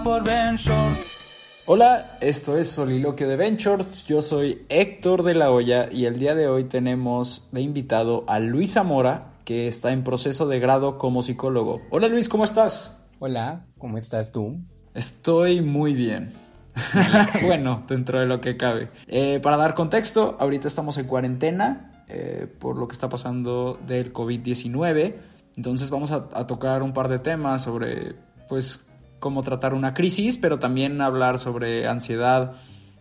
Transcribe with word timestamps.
por 0.00 0.24
Ben 0.24 0.56
Shorts. 0.56 1.64
Hola, 1.66 2.16
esto 2.20 2.56
es 2.56 2.70
Soliloquio 2.70 3.28
de 3.28 3.36
Ventures. 3.36 4.06
Yo 4.06 4.22
soy 4.22 4.64
Héctor 4.68 5.22
de 5.22 5.34
la 5.34 5.50
Hoya 5.50 5.88
y 5.90 6.06
el 6.06 6.18
día 6.18 6.34
de 6.34 6.48
hoy 6.48 6.64
tenemos 6.64 7.48
de 7.52 7.60
invitado 7.60 8.24
a 8.26 8.38
Luis 8.38 8.72
Zamora, 8.72 9.34
que 9.44 9.68
está 9.68 9.92
en 9.92 10.02
proceso 10.02 10.46
de 10.46 10.60
grado 10.60 10.96
como 10.96 11.20
psicólogo. 11.20 11.82
Hola 11.90 12.08
Luis, 12.08 12.28
¿cómo 12.28 12.44
estás? 12.44 13.04
Hola, 13.18 13.66
¿cómo 13.76 13.98
estás 13.98 14.32
tú? 14.32 14.60
Estoy 14.94 15.60
muy 15.60 15.92
bien. 15.92 16.32
bueno, 17.42 17.84
dentro 17.86 18.18
de 18.18 18.26
lo 18.26 18.40
que 18.40 18.56
cabe. 18.56 18.88
Eh, 19.08 19.40
para 19.42 19.58
dar 19.58 19.74
contexto, 19.74 20.36
ahorita 20.40 20.68
estamos 20.68 20.96
en 20.96 21.06
cuarentena 21.06 22.04
eh, 22.08 22.46
por 22.58 22.78
lo 22.78 22.88
que 22.88 22.94
está 22.94 23.10
pasando 23.10 23.78
del 23.86 24.12
COVID-19. 24.12 25.16
Entonces 25.56 25.90
vamos 25.90 26.12
a, 26.12 26.28
a 26.32 26.46
tocar 26.46 26.82
un 26.82 26.94
par 26.94 27.08
de 27.08 27.18
temas 27.18 27.62
sobre, 27.62 28.14
pues, 28.48 28.80
cómo 29.22 29.44
tratar 29.44 29.72
una 29.72 29.94
crisis, 29.94 30.36
pero 30.36 30.58
también 30.58 31.00
hablar 31.00 31.38
sobre 31.38 31.86
ansiedad, 31.86 32.54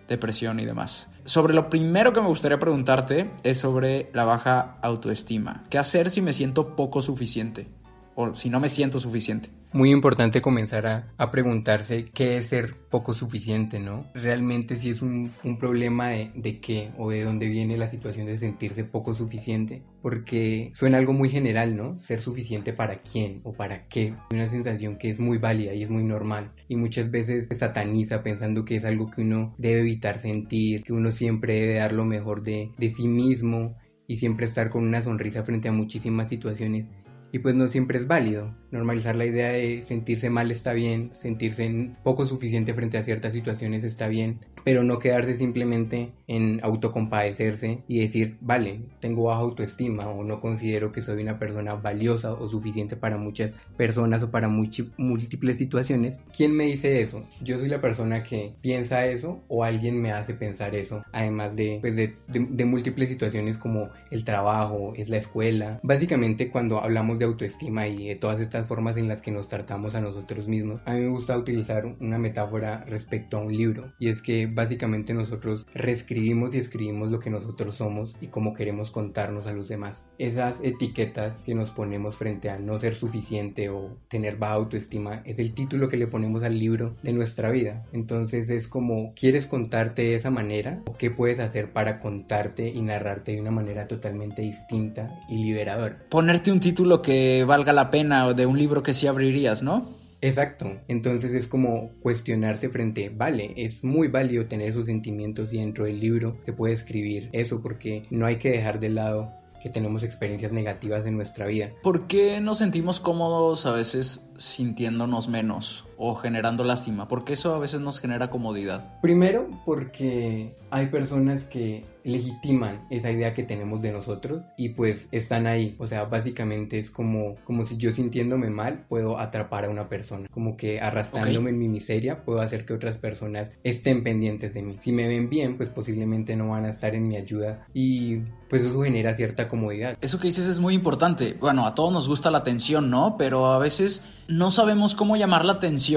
depresión 0.08 0.60
y 0.60 0.66
demás. 0.66 1.10
Sobre 1.26 1.56
lo 1.56 1.68
primero 1.68 2.14
que 2.14 2.22
me 2.22 2.28
gustaría 2.28 2.60
preguntarte 2.60 3.32
es 3.44 3.58
sobre 3.58 4.12
la 4.14 4.24
baja 4.24 4.78
autoestima. 4.84 5.64
¿Qué 5.72 5.80
hacer 5.80 6.12
si 6.12 6.22
me 6.22 6.32
siento 6.32 6.76
poco 6.76 7.02
suficiente? 7.02 7.68
O 8.16 8.36
si 8.36 8.50
no 8.50 8.60
me 8.60 8.70
siento 8.70 9.00
suficiente. 9.00 9.50
Muy 9.74 9.90
importante 9.90 10.42
comenzar 10.42 10.86
a, 10.86 11.14
a 11.18 11.32
preguntarse 11.32 12.04
qué 12.04 12.36
es 12.36 12.48
ser 12.48 12.76
poco 12.90 13.14
suficiente, 13.14 13.80
¿no? 13.80 14.06
Realmente 14.14 14.78
si 14.78 14.90
es 14.90 15.02
un, 15.02 15.32
un 15.46 15.58
problema 15.58 16.10
de, 16.10 16.30
de, 16.36 16.60
qué 16.60 16.92
o 16.98 17.10
de 17.10 17.24
dónde 17.24 17.48
viene 17.48 17.78
la 17.78 17.90
situación 17.90 18.26
de 18.26 18.38
sentirse 18.38 18.84
poco 18.84 19.14
suficiente, 19.14 19.82
porque 20.02 20.74
suena 20.76 20.98
algo 20.98 21.14
muy 21.14 21.30
general, 21.30 21.78
¿no? 21.78 21.98
Ser 22.00 22.22
suficiente 22.22 22.74
para 22.74 23.02
quién 23.02 23.40
o 23.46 23.54
para 23.54 23.88
qué. 23.88 24.14
Una 24.32 24.48
sensación 24.48 24.98
que 24.98 25.10
es 25.10 25.22
muy 25.22 25.38
válida 25.38 25.74
y 25.74 25.84
es 25.84 25.90
muy 25.90 26.04
normal 26.04 26.52
y 26.68 26.76
muchas 26.76 27.10
veces 27.10 27.48
se 27.48 27.56
sataniza 27.56 28.24
pensando 28.24 28.66
que 28.66 28.76
es 28.76 28.84
algo 28.84 29.10
que 29.10 29.22
uno 29.22 29.54
debe 29.58 29.80
evitar 29.80 30.20
sentir, 30.20 30.84
que 30.84 30.92
uno 30.92 31.14
siempre 31.14 31.62
debe 31.62 31.76
dar 31.76 31.94
lo 31.94 32.04
mejor 32.04 32.44
de, 32.44 32.72
de 32.78 32.90
sí 32.90 33.08
mismo 33.08 33.78
y 34.06 34.18
siempre 34.18 34.46
estar 34.46 34.70
con 34.70 34.84
una 34.84 35.02
sonrisa 35.02 35.44
frente 35.44 35.70
a 35.70 35.72
muchísimas 35.72 36.28
situaciones 36.28 36.88
y 37.32 37.40
pues 37.40 37.56
no 37.56 37.68
siempre 37.68 37.98
es 37.98 38.08
válido. 38.08 38.56
Normalizar 38.72 39.16
la 39.16 39.26
idea 39.26 39.50
de 39.50 39.82
sentirse 39.84 40.30
mal 40.30 40.52
está 40.52 40.74
bien, 40.74 41.14
sentirse 41.14 41.92
poco 42.04 42.26
suficiente 42.26 42.74
frente 42.74 42.98
a 42.98 43.04
ciertas 43.04 43.34
situaciones 43.34 43.84
está 43.84 44.08
bien, 44.08 44.40
pero 44.64 44.84
no 44.84 45.00
quedarse 45.00 45.38
simplemente 45.38 46.12
en 46.28 46.60
autocompadecerse 46.64 47.84
y 47.88 48.00
decir, 48.00 48.38
vale, 48.42 48.82
tengo 49.00 49.24
baja 49.24 49.42
autoestima 49.42 50.08
o 50.08 50.24
no 50.24 50.40
considero 50.40 50.92
que 50.92 51.02
soy 51.02 51.22
una 51.22 51.40
persona 51.40 51.76
valiosa 51.76 52.34
o 52.34 52.48
suficiente 52.48 52.96
para 52.96 53.18
muchas 53.18 53.56
personas 53.78 54.24
o 54.24 54.32
para 54.32 54.48
múltiples 54.48 55.58
situaciones. 55.58 56.22
¿Quién 56.36 56.54
me 56.54 56.66
dice 56.66 57.02
eso? 57.02 57.24
Yo 57.42 57.60
soy 57.60 57.68
la 57.68 57.82
persona 57.82 58.24
que 58.24 58.54
piensa 58.62 59.06
eso 59.06 59.42
o 59.48 59.64
alguien 59.64 60.02
me 60.02 60.12
hace 60.12 60.34
pensar 60.34 60.76
eso, 60.76 61.04
además 61.12 61.56
de, 61.56 61.80
pues 61.82 61.96
de, 61.96 62.16
de, 62.28 62.48
de 62.50 62.66
múltiples 62.66 63.10
situaciones 63.10 63.58
como 63.58 63.90
el 64.10 64.24
trabajo, 64.24 64.94
es 64.96 65.10
la 65.10 65.18
escuela. 65.18 65.80
Básicamente 65.84 66.50
cuando 66.50 66.82
hablamos 66.82 67.20
de 67.20 67.26
autoestima 67.26 67.88
y 67.88 68.08
de 68.08 68.16
todas 68.16 68.40
estas 68.40 68.68
formas 68.68 68.98
en 68.98 69.08
las 69.08 69.22
que 69.22 69.32
nos 69.32 69.48
tratamos 69.48 69.96
a 69.96 70.02
nosotros 70.02 70.48
mismos, 70.48 70.82
a 70.86 70.94
mí 70.94 71.02
me 71.02 71.10
gusta 71.10 71.38
utilizar 71.38 71.86
una 72.00 72.18
metáfora 72.18 72.86
respecto 72.86 73.38
a 73.38 73.42
un 73.42 73.56
libro 73.56 73.92
y 74.00 74.10
es 74.10 74.22
que 74.22 74.48
básicamente 74.54 75.14
nosotros 75.14 75.66
reescribimos 75.74 76.54
y 76.54 76.60
escribimos 76.60 77.12
lo 77.12 77.20
que 77.20 77.30
nosotros 77.30 77.76
somos 77.76 78.16
y 78.22 78.28
cómo 78.28 78.54
queremos 78.54 78.92
contarnos 78.92 79.48
a 79.48 79.54
los 79.54 79.68
demás. 79.68 80.06
Esas 80.18 80.62
etiquetas 80.64 81.44
que 81.44 81.56
nos 81.56 81.72
ponemos 81.72 82.18
frente 82.18 82.50
a 82.50 82.60
no 82.60 82.78
ser 82.78 82.96
suficiente 82.96 83.70
o 83.70 83.98
tener 84.08 84.38
baja 84.38 84.54
autoestima 84.54 85.22
es 85.26 85.40
el 85.40 85.54
título 85.54 85.88
que 85.88 85.98
le 85.98 86.08
ponemos 86.08 86.44
al 86.44 86.58
libro 86.58 86.96
de 87.04 87.14
nuestra 87.14 87.52
vida. 87.52 87.86
Entonces 87.94 88.50
es 88.50 88.68
como, 88.68 89.14
¿quieres 89.16 89.48
contarte 89.48 90.04
de 90.04 90.16
esa 90.16 90.30
manera? 90.30 90.82
¿O 90.88 90.98
qué 90.98 91.12
puedes 91.12 91.40
hacer 91.40 91.74
para 91.74 92.00
contarte 92.00 92.70
y 92.70 92.82
narrarte 92.82 93.34
de 93.34 93.42
una 93.42 93.52
manera 93.52 93.88
totalmente 93.88 94.42
distinta 94.42 95.20
y 95.30 95.44
liberadora? 95.44 96.06
Ponerte 96.10 96.52
un 96.52 96.60
título 96.60 97.02
que 97.02 97.44
valga 97.46 97.74
la 97.74 97.90
pena 97.90 98.26
o 98.28 98.34
de 98.34 98.46
un 98.46 98.58
libro 98.58 98.84
que 98.84 98.94
sí 98.94 99.08
abrirías, 99.08 99.64
¿no? 99.64 100.01
Exacto, 100.22 100.80
entonces 100.88 101.34
es 101.34 101.48
como 101.48 101.92
cuestionarse 102.02 102.70
frente, 102.70 103.10
vale, 103.10 103.54
es 103.58 103.84
muy 103.84 104.08
válido 104.08 104.46
tener 104.46 104.70
esos 104.70 104.86
sentimientos 104.86 105.52
y 105.52 105.58
dentro 105.58 105.86
del 105.86 106.00
libro 106.00 106.38
se 106.44 106.54
puede 106.54 106.74
escribir 106.74 107.30
eso 107.32 107.62
porque 107.62 108.04
no 108.12 108.28
hay 108.28 108.36
que 108.36 108.52
dejar 108.52 108.80
de 108.80 108.90
lado 108.90 109.34
que 109.62 109.70
tenemos 109.70 110.04
experiencias 110.04 110.52
negativas 110.52 111.06
en 111.06 111.16
nuestra 111.16 111.46
vida. 111.46 111.72
¿Por 111.84 112.08
qué 112.08 112.42
nos 112.42 112.58
sentimos 112.58 113.00
cómodos 113.00 113.66
a 113.66 113.72
veces 113.72 114.30
sintiéndonos 114.36 115.30
menos 115.30 115.86
o 116.04 116.16
generando 116.16 116.64
lástima? 116.64 117.08
Porque 117.08 117.34
eso 117.34 117.54
a 117.54 117.60
veces 117.60 117.80
nos 117.80 118.00
genera 118.00 118.32
comodidad. 118.32 119.00
Primero, 119.02 119.48
porque 119.66 120.56
hay 120.72 120.88
personas 120.88 121.44
que 121.44 121.84
legitiman 122.04 122.88
esa 122.90 123.12
idea 123.12 123.36
que 123.36 123.44
tenemos 123.44 123.84
de 123.84 123.92
nosotros 123.92 124.44
y 124.58 124.70
pues 124.70 125.10
están 125.12 125.46
ahí. 125.46 125.76
O 125.78 125.86
sea, 125.86 126.06
básicamente 126.06 126.80
es 126.80 126.90
como, 126.90 127.36
como 127.44 127.68
si 127.68 127.78
yo 127.78 127.94
sintiéndome 127.94 128.50
mal 128.50 128.86
puedo 128.90 129.20
atrapar 129.20 129.66
a 129.66 129.70
una 129.70 129.90
persona. 129.90 130.28
Como 130.32 130.58
que 130.58 130.80
arrastrándome 130.80 131.38
okay. 131.38 131.54
en 131.54 131.60
mi 131.60 131.68
miseria 131.68 132.24
puedo 132.24 132.42
hacer 132.42 132.66
que 132.66 132.74
otras 132.74 132.98
personas 132.98 133.52
estén 133.64 134.04
pendientes 134.04 134.56
de 134.56 134.64
mí. 134.64 134.78
Si 134.80 134.92
me 134.92 135.08
ven 135.08 135.30
bien, 135.30 135.56
pues 135.56 135.70
posiblemente 135.70 136.36
no 136.36 136.50
van 136.50 136.66
a 136.66 136.70
estar 136.70 136.96
en 136.96 137.08
mi 137.08 137.16
ayuda 137.16 137.68
y 137.76 138.22
pues 138.50 138.64
eso 138.64 138.82
genera 138.82 139.14
cierta 139.14 139.48
comodidad. 139.48 139.98
Eso 140.02 140.20
que 140.20 140.28
dices 140.28 140.48
es 140.48 140.58
muy 140.58 140.74
importante. 140.74 141.38
Bueno, 141.40 141.68
a 141.68 141.76
todos 141.76 141.94
nos 141.94 142.08
gusta 142.08 142.32
la 142.32 142.40
atención, 142.40 142.90
¿no? 142.90 143.18
Pero 143.18 143.54
a 143.54 143.60
veces 143.60 144.04
no 144.28 144.50
sabemos 144.50 144.96
cómo 144.96 145.16
llamar 145.16 145.46
la 145.46 145.54
atención 145.54 145.91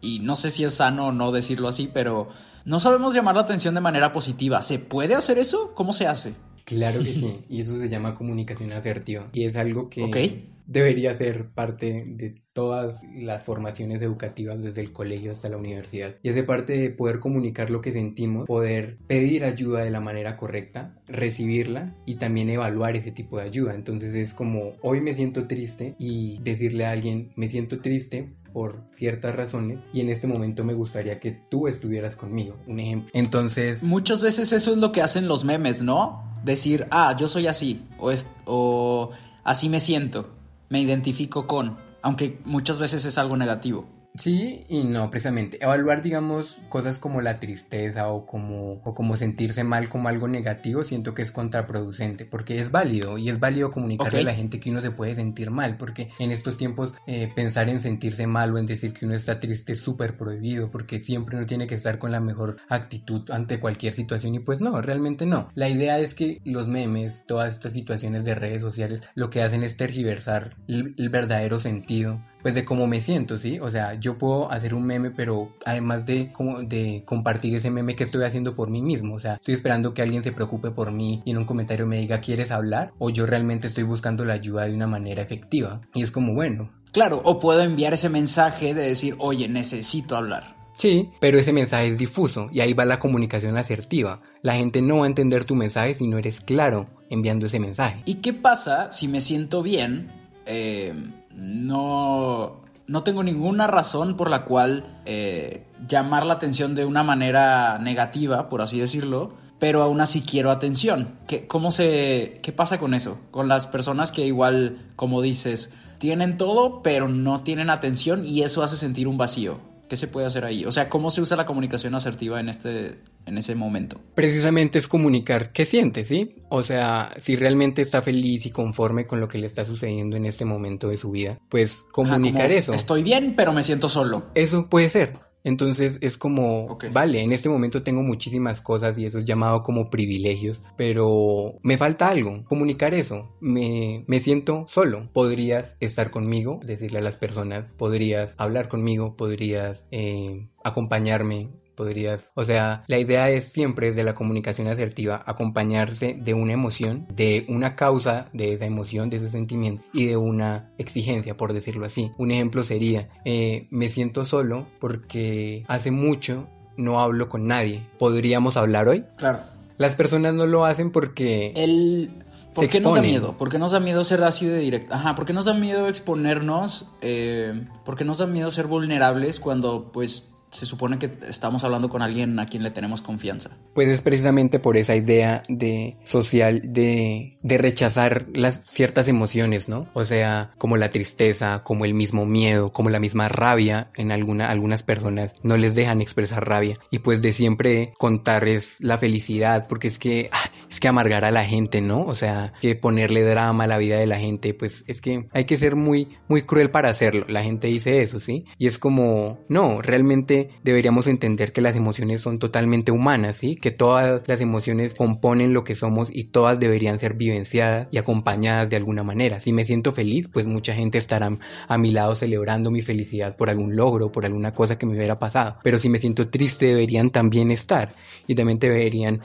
y 0.00 0.18
no 0.20 0.36
sé 0.36 0.50
si 0.50 0.64
es 0.64 0.74
sano 0.74 1.08
o 1.08 1.12
no 1.12 1.32
decirlo 1.32 1.68
así, 1.68 1.90
pero 1.92 2.28
no 2.64 2.80
sabemos 2.80 3.14
llamar 3.14 3.36
la 3.36 3.42
atención 3.42 3.74
de 3.74 3.80
manera 3.80 4.12
positiva. 4.12 4.62
¿Se 4.62 4.78
puede 4.78 5.14
hacer 5.14 5.38
eso? 5.38 5.74
¿Cómo 5.74 5.92
se 5.92 6.06
hace? 6.06 6.34
Claro 6.64 7.00
que 7.00 7.12
sí, 7.12 7.32
y 7.48 7.60
eso 7.60 7.78
se 7.78 7.88
llama 7.88 8.14
comunicación 8.14 8.72
asertiva. 8.72 9.28
Y 9.32 9.44
es 9.44 9.56
algo 9.56 9.90
que 9.90 10.04
okay. 10.04 10.48
debería 10.66 11.12
ser 11.14 11.50
parte 11.50 12.04
de 12.06 12.34
todas 12.52 13.02
las 13.14 13.42
formaciones 13.42 14.02
educativas 14.02 14.62
desde 14.62 14.80
el 14.82 14.92
colegio 14.92 15.32
hasta 15.32 15.48
la 15.48 15.56
universidad. 15.56 16.16
Y 16.22 16.28
es 16.28 16.34
de 16.34 16.44
parte 16.44 16.78
de 16.78 16.90
poder 16.90 17.18
comunicar 17.18 17.70
lo 17.70 17.80
que 17.80 17.92
sentimos, 17.92 18.46
poder 18.46 18.98
pedir 19.06 19.44
ayuda 19.44 19.82
de 19.82 19.90
la 19.90 20.00
manera 20.00 20.36
correcta, 20.36 20.94
recibirla 21.06 21.96
y 22.06 22.16
también 22.16 22.50
evaluar 22.50 22.94
ese 22.94 23.10
tipo 23.10 23.38
de 23.38 23.44
ayuda. 23.44 23.74
Entonces 23.74 24.14
es 24.14 24.34
como, 24.34 24.74
hoy 24.82 25.00
me 25.00 25.14
siento 25.14 25.46
triste 25.46 25.96
y 25.98 26.38
decirle 26.42 26.86
a 26.86 26.92
alguien, 26.92 27.32
me 27.36 27.48
siento 27.48 27.80
triste 27.80 28.34
por 28.52 28.84
ciertas 28.92 29.34
razones 29.34 29.78
y 29.92 30.00
en 30.00 30.08
este 30.10 30.26
momento 30.26 30.64
me 30.64 30.74
gustaría 30.74 31.18
que 31.20 31.32
tú 31.32 31.68
estuvieras 31.68 32.16
conmigo, 32.16 32.56
un 32.66 32.80
ejemplo. 32.80 33.10
Entonces, 33.14 33.82
muchas 33.82 34.22
veces 34.22 34.52
eso 34.52 34.72
es 34.72 34.78
lo 34.78 34.92
que 34.92 35.02
hacen 35.02 35.28
los 35.28 35.44
memes, 35.44 35.82
¿no? 35.82 36.24
Decir, 36.44 36.86
ah, 36.90 37.16
yo 37.18 37.28
soy 37.28 37.46
así 37.46 37.82
o, 37.98 38.10
es, 38.10 38.26
o 38.44 39.10
así 39.44 39.68
me 39.68 39.80
siento, 39.80 40.30
me 40.68 40.80
identifico 40.80 41.46
con, 41.46 41.78
aunque 42.02 42.40
muchas 42.44 42.78
veces 42.78 43.04
es 43.04 43.18
algo 43.18 43.36
negativo. 43.36 43.86
Sí 44.14 44.64
y 44.68 44.84
no, 44.84 45.10
precisamente. 45.10 45.58
Evaluar, 45.62 46.02
digamos, 46.02 46.60
cosas 46.68 46.98
como 46.98 47.22
la 47.22 47.40
tristeza 47.40 48.08
o 48.08 48.26
como, 48.26 48.80
o 48.84 48.94
como 48.94 49.16
sentirse 49.16 49.64
mal 49.64 49.88
como 49.88 50.08
algo 50.08 50.28
negativo, 50.28 50.84
siento 50.84 51.14
que 51.14 51.22
es 51.22 51.32
contraproducente, 51.32 52.26
porque 52.26 52.60
es 52.60 52.70
válido 52.70 53.16
y 53.16 53.30
es 53.30 53.40
válido 53.40 53.70
comunicarle 53.70 54.20
a 54.20 54.24
la 54.24 54.34
gente 54.34 54.60
que 54.60 54.70
uno 54.70 54.80
se 54.80 54.90
puede 54.90 55.14
sentir 55.14 55.50
mal, 55.50 55.76
porque 55.76 56.10
en 56.18 56.30
estos 56.30 56.58
tiempos 56.58 56.92
eh, 57.06 57.32
pensar 57.34 57.68
en 57.68 57.80
sentirse 57.80 58.26
mal 58.26 58.54
o 58.54 58.58
en 58.58 58.66
decir 58.66 58.92
que 58.92 59.06
uno 59.06 59.14
está 59.14 59.40
triste 59.40 59.72
es 59.72 59.80
súper 59.80 60.16
prohibido, 60.16 60.70
porque 60.70 61.00
siempre 61.00 61.36
uno 61.36 61.46
tiene 61.46 61.66
que 61.66 61.74
estar 61.74 61.98
con 61.98 62.12
la 62.12 62.20
mejor 62.20 62.58
actitud 62.68 63.30
ante 63.30 63.60
cualquier 63.60 63.94
situación 63.94 64.34
y 64.34 64.40
pues 64.40 64.60
no, 64.60 64.82
realmente 64.82 65.24
no. 65.24 65.48
La 65.54 65.68
idea 65.68 65.98
es 65.98 66.14
que 66.14 66.40
los 66.44 66.68
memes, 66.68 67.24
todas 67.26 67.54
estas 67.54 67.72
situaciones 67.72 68.24
de 68.24 68.34
redes 68.34 68.60
sociales, 68.60 69.00
lo 69.14 69.30
que 69.30 69.42
hacen 69.42 69.64
es 69.64 69.76
tergiversar 69.76 70.56
el 70.68 71.08
verdadero 71.08 71.58
sentido 71.58 72.20
pues 72.42 72.54
de 72.54 72.64
cómo 72.64 72.86
me 72.86 73.00
siento, 73.00 73.38
¿sí? 73.38 73.58
O 73.60 73.70
sea, 73.70 73.94
yo 73.94 74.18
puedo 74.18 74.50
hacer 74.50 74.74
un 74.74 74.84
meme, 74.84 75.10
pero 75.10 75.52
además 75.64 76.04
de, 76.06 76.32
como, 76.32 76.62
de 76.62 77.02
compartir 77.06 77.54
ese 77.54 77.70
meme 77.70 77.96
que 77.96 78.04
estoy 78.04 78.24
haciendo 78.24 78.54
por 78.54 78.68
mí 78.68 78.82
mismo, 78.82 79.14
o 79.14 79.20
sea, 79.20 79.34
estoy 79.34 79.54
esperando 79.54 79.94
que 79.94 80.02
alguien 80.02 80.24
se 80.24 80.32
preocupe 80.32 80.70
por 80.70 80.90
mí 80.90 81.22
y 81.24 81.30
en 81.30 81.38
un 81.38 81.44
comentario 81.44 81.86
me 81.86 81.98
diga, 81.98 82.20
¿quieres 82.20 82.50
hablar? 82.50 82.92
O 82.98 83.10
yo 83.10 83.26
realmente 83.26 83.68
estoy 83.68 83.84
buscando 83.84 84.24
la 84.24 84.34
ayuda 84.34 84.64
de 84.64 84.74
una 84.74 84.86
manera 84.86 85.22
efectiva. 85.22 85.80
Y 85.94 86.02
es 86.02 86.10
como, 86.10 86.34
bueno. 86.34 86.70
Claro, 86.92 87.22
o 87.24 87.38
puedo 87.38 87.62
enviar 87.62 87.94
ese 87.94 88.08
mensaje 88.08 88.74
de 88.74 88.82
decir, 88.82 89.14
oye, 89.18 89.48
necesito 89.48 90.16
hablar. 90.16 90.56
Sí, 90.74 91.10
pero 91.20 91.38
ese 91.38 91.52
mensaje 91.52 91.88
es 91.88 91.98
difuso 91.98 92.48
y 92.52 92.60
ahí 92.60 92.72
va 92.72 92.84
la 92.84 92.98
comunicación 92.98 93.56
asertiva. 93.56 94.20
La 94.42 94.54
gente 94.54 94.82
no 94.82 94.98
va 94.98 95.04
a 95.04 95.06
entender 95.06 95.44
tu 95.44 95.54
mensaje 95.54 95.94
si 95.94 96.08
no 96.08 96.18
eres 96.18 96.40
claro 96.40 96.88
enviando 97.08 97.46
ese 97.46 97.60
mensaje. 97.60 98.02
¿Y 98.04 98.16
qué 98.16 98.32
pasa 98.32 98.90
si 98.90 99.06
me 99.06 99.20
siento 99.20 99.62
bien? 99.62 100.10
Eh 100.44 100.92
no, 101.34 102.62
no 102.86 103.02
tengo 103.02 103.22
ninguna 103.22 103.66
razón 103.66 104.16
por 104.16 104.30
la 104.30 104.44
cual 104.44 105.00
eh, 105.04 105.66
llamar 105.88 106.26
la 106.26 106.34
atención 106.34 106.74
de 106.74 106.84
una 106.84 107.02
manera 107.02 107.78
negativa, 107.78 108.48
por 108.48 108.62
así 108.62 108.78
decirlo, 108.78 109.34
pero 109.58 109.82
aún 109.82 110.00
así 110.00 110.22
quiero 110.22 110.50
atención. 110.50 111.18
¿Qué, 111.26 111.46
cómo 111.46 111.70
se, 111.70 112.40
¿Qué 112.42 112.52
pasa 112.52 112.78
con 112.78 112.94
eso? 112.94 113.18
Con 113.30 113.48
las 113.48 113.66
personas 113.66 114.10
que 114.10 114.26
igual, 114.26 114.90
como 114.96 115.22
dices, 115.22 115.72
tienen 115.98 116.36
todo, 116.36 116.82
pero 116.82 117.08
no 117.08 117.42
tienen 117.42 117.70
atención 117.70 118.26
y 118.26 118.42
eso 118.42 118.62
hace 118.62 118.76
sentir 118.76 119.06
un 119.06 119.18
vacío. 119.18 119.71
¿Qué 119.92 119.98
se 119.98 120.08
puede 120.08 120.26
hacer 120.26 120.46
ahí? 120.46 120.64
O 120.64 120.72
sea, 120.72 120.88
¿cómo 120.88 121.10
se 121.10 121.20
usa 121.20 121.36
la 121.36 121.44
comunicación 121.44 121.94
asertiva 121.94 122.40
en, 122.40 122.48
este, 122.48 122.96
en 123.26 123.36
ese 123.36 123.54
momento? 123.54 124.00
Precisamente 124.14 124.78
es 124.78 124.88
comunicar 124.88 125.52
qué 125.52 125.66
siente, 125.66 126.06
¿sí? 126.06 126.36
O 126.48 126.62
sea, 126.62 127.12
si 127.20 127.36
realmente 127.36 127.82
está 127.82 128.00
feliz 128.00 128.46
y 128.46 128.50
conforme 128.50 129.06
con 129.06 129.20
lo 129.20 129.28
que 129.28 129.36
le 129.36 129.44
está 129.44 129.66
sucediendo 129.66 130.16
en 130.16 130.24
este 130.24 130.46
momento 130.46 130.88
de 130.88 130.96
su 130.96 131.10
vida, 131.10 131.38
pues 131.50 131.84
comunicar 131.92 132.50
eso. 132.50 132.72
Estoy 132.72 133.02
bien, 133.02 133.34
pero 133.36 133.52
me 133.52 133.62
siento 133.62 133.90
solo. 133.90 134.30
Eso 134.34 134.66
puede 134.70 134.88
ser. 134.88 135.12
Entonces 135.44 135.98
es 136.00 136.16
como, 136.16 136.78
vale, 136.92 137.20
en 137.20 137.32
este 137.32 137.48
momento 137.48 137.82
tengo 137.82 138.02
muchísimas 138.02 138.60
cosas 138.60 138.96
y 138.98 139.06
eso 139.06 139.18
es 139.18 139.24
llamado 139.24 139.62
como 139.62 139.90
privilegios, 139.90 140.60
pero 140.76 141.58
me 141.62 141.78
falta 141.78 142.08
algo, 142.08 142.44
comunicar 142.44 142.94
eso, 142.94 143.36
me, 143.40 144.04
me 144.06 144.20
siento 144.20 144.66
solo, 144.68 145.10
podrías 145.12 145.76
estar 145.80 146.10
conmigo, 146.10 146.60
decirle 146.64 146.98
a 146.98 147.02
las 147.02 147.16
personas, 147.16 147.66
podrías 147.76 148.34
hablar 148.38 148.68
conmigo, 148.68 149.16
podrías 149.16 149.84
eh, 149.90 150.48
acompañarme, 150.64 151.50
podrías, 151.82 152.30
o 152.34 152.44
sea, 152.44 152.84
la 152.86 152.98
idea 152.98 153.28
es 153.28 153.46
siempre 153.46 153.90
de 153.90 154.04
la 154.04 154.14
comunicación 154.14 154.68
asertiva 154.68 155.20
acompañarse 155.26 156.14
de 156.14 156.32
una 156.32 156.52
emoción, 156.52 157.08
de 157.12 157.44
una 157.48 157.74
causa 157.74 158.28
de 158.32 158.52
esa 158.52 158.66
emoción, 158.66 159.10
de 159.10 159.16
ese 159.16 159.28
sentimiento 159.28 159.84
y 159.92 160.06
de 160.06 160.16
una 160.16 160.70
exigencia, 160.78 161.36
por 161.36 161.52
decirlo 161.52 161.84
así. 161.84 162.12
Un 162.18 162.30
ejemplo 162.30 162.62
sería, 162.62 163.08
eh, 163.24 163.66
me 163.70 163.88
siento 163.88 164.24
solo 164.24 164.68
porque 164.78 165.64
hace 165.66 165.90
mucho 165.90 166.46
no 166.76 167.00
hablo 167.00 167.28
con 167.28 167.48
nadie. 167.48 167.84
¿Podríamos 167.98 168.56
hablar 168.56 168.86
hoy? 168.86 169.04
Claro. 169.16 169.40
Las 169.76 169.96
personas 169.96 170.34
no 170.34 170.46
lo 170.46 170.64
hacen 170.64 170.92
porque... 170.92 171.52
El... 171.56 172.12
¿Por 172.54 172.68
qué 172.68 172.80
nos 172.80 172.94
da 172.94 173.00
miedo? 173.00 173.36
¿Por 173.38 173.48
qué 173.48 173.58
nos 173.58 173.72
da 173.72 173.80
miedo 173.80 174.04
ser 174.04 174.22
así 174.22 174.46
de 174.46 174.58
directo? 174.58 174.94
Ajá, 174.94 175.16
¿por 175.16 175.24
qué 175.24 175.32
nos 175.32 175.46
da 175.46 175.54
miedo 175.54 175.88
exponernos? 175.88 176.90
Eh, 177.00 177.66
¿Por 177.84 177.96
qué 177.96 178.04
nos 178.04 178.18
da 178.18 178.26
miedo 178.26 178.50
ser 178.50 178.66
vulnerables 178.66 179.40
cuando 179.40 179.90
pues 179.90 180.31
se 180.52 180.66
supone 180.66 180.98
que 180.98 181.10
estamos 181.26 181.64
hablando 181.64 181.88
con 181.88 182.02
alguien 182.02 182.38
a 182.38 182.46
quien 182.46 182.62
le 182.62 182.70
tenemos 182.70 183.02
confianza. 183.02 183.50
Pues 183.74 183.88
es 183.88 184.02
precisamente 184.02 184.58
por 184.58 184.76
esa 184.76 184.94
idea 184.94 185.42
de 185.48 185.96
social 186.04 186.60
de, 186.72 187.36
de 187.42 187.58
rechazar 187.58 188.26
las 188.34 188.60
ciertas 188.66 189.08
emociones, 189.08 189.68
¿no? 189.68 189.88
O 189.94 190.04
sea, 190.04 190.52
como 190.58 190.76
la 190.76 190.90
tristeza, 190.90 191.62
como 191.64 191.84
el 191.84 191.94
mismo 191.94 192.26
miedo, 192.26 192.70
como 192.70 192.90
la 192.90 193.00
misma 193.00 193.28
rabia 193.28 193.90
en 193.96 194.12
alguna, 194.12 194.50
algunas 194.50 194.82
personas 194.82 195.34
no 195.42 195.56
les 195.56 195.74
dejan 195.74 196.02
expresar 196.02 196.46
rabia 196.46 196.78
y 196.90 196.98
pues 196.98 197.22
de 197.22 197.32
siempre 197.32 197.94
contarles 197.98 198.76
la 198.80 198.98
felicidad 198.98 199.66
porque 199.66 199.88
es 199.88 199.98
que 199.98 200.28
ah, 200.32 200.50
es 200.72 200.80
que 200.80 200.88
amargar 200.88 201.24
a 201.24 201.30
la 201.30 201.44
gente, 201.44 201.82
¿no? 201.82 202.02
O 202.02 202.14
sea, 202.14 202.54
que 202.60 202.74
ponerle 202.74 203.22
drama 203.22 203.64
a 203.64 203.66
la 203.66 203.78
vida 203.78 203.98
de 203.98 204.06
la 204.06 204.18
gente, 204.18 204.54
pues 204.54 204.84
es 204.86 205.02
que 205.02 205.26
hay 205.32 205.44
que 205.44 205.58
ser 205.58 205.76
muy 205.76 206.08
muy 206.32 206.42
cruel 206.42 206.70
para 206.70 206.88
hacerlo. 206.88 207.26
La 207.28 207.42
gente 207.42 207.66
dice 207.66 208.00
eso, 208.00 208.18
¿sí? 208.18 208.46
Y 208.56 208.66
es 208.66 208.78
como, 208.78 209.40
no, 209.50 209.82
realmente 209.82 210.48
deberíamos 210.64 211.06
entender 211.06 211.52
que 211.52 211.60
las 211.60 211.76
emociones 211.76 212.22
son 212.22 212.38
totalmente 212.38 212.90
humanas, 212.90 213.36
¿sí? 213.36 213.54
Que 213.54 213.70
todas 213.70 214.22
las 214.26 214.40
emociones 214.40 214.94
componen 214.94 215.52
lo 215.52 215.62
que 215.62 215.74
somos 215.74 216.08
y 216.10 216.24
todas 216.24 216.58
deberían 216.58 216.98
ser 216.98 217.14
vivenciadas 217.14 217.88
y 217.90 217.98
acompañadas 217.98 218.70
de 218.70 218.76
alguna 218.76 219.02
manera. 219.02 219.40
Si 219.40 219.52
me 219.52 219.66
siento 219.66 219.92
feliz, 219.92 220.28
pues 220.32 220.46
mucha 220.46 220.74
gente 220.74 220.96
estará 220.96 221.36
a 221.68 221.78
mi 221.78 221.90
lado 221.90 222.16
celebrando 222.16 222.70
mi 222.70 222.80
felicidad 222.80 223.36
por 223.36 223.50
algún 223.50 223.76
logro, 223.76 224.10
por 224.10 224.24
alguna 224.24 224.54
cosa 224.54 224.78
que 224.78 224.86
me 224.86 224.96
hubiera 224.96 225.18
pasado. 225.18 225.58
Pero 225.62 225.78
si 225.78 225.90
me 225.90 225.98
siento 225.98 226.28
triste, 226.28 226.64
deberían 226.64 227.10
también 227.10 227.50
estar 227.50 227.94
y 228.26 228.34
también 228.34 228.58
deberían, 228.58 229.20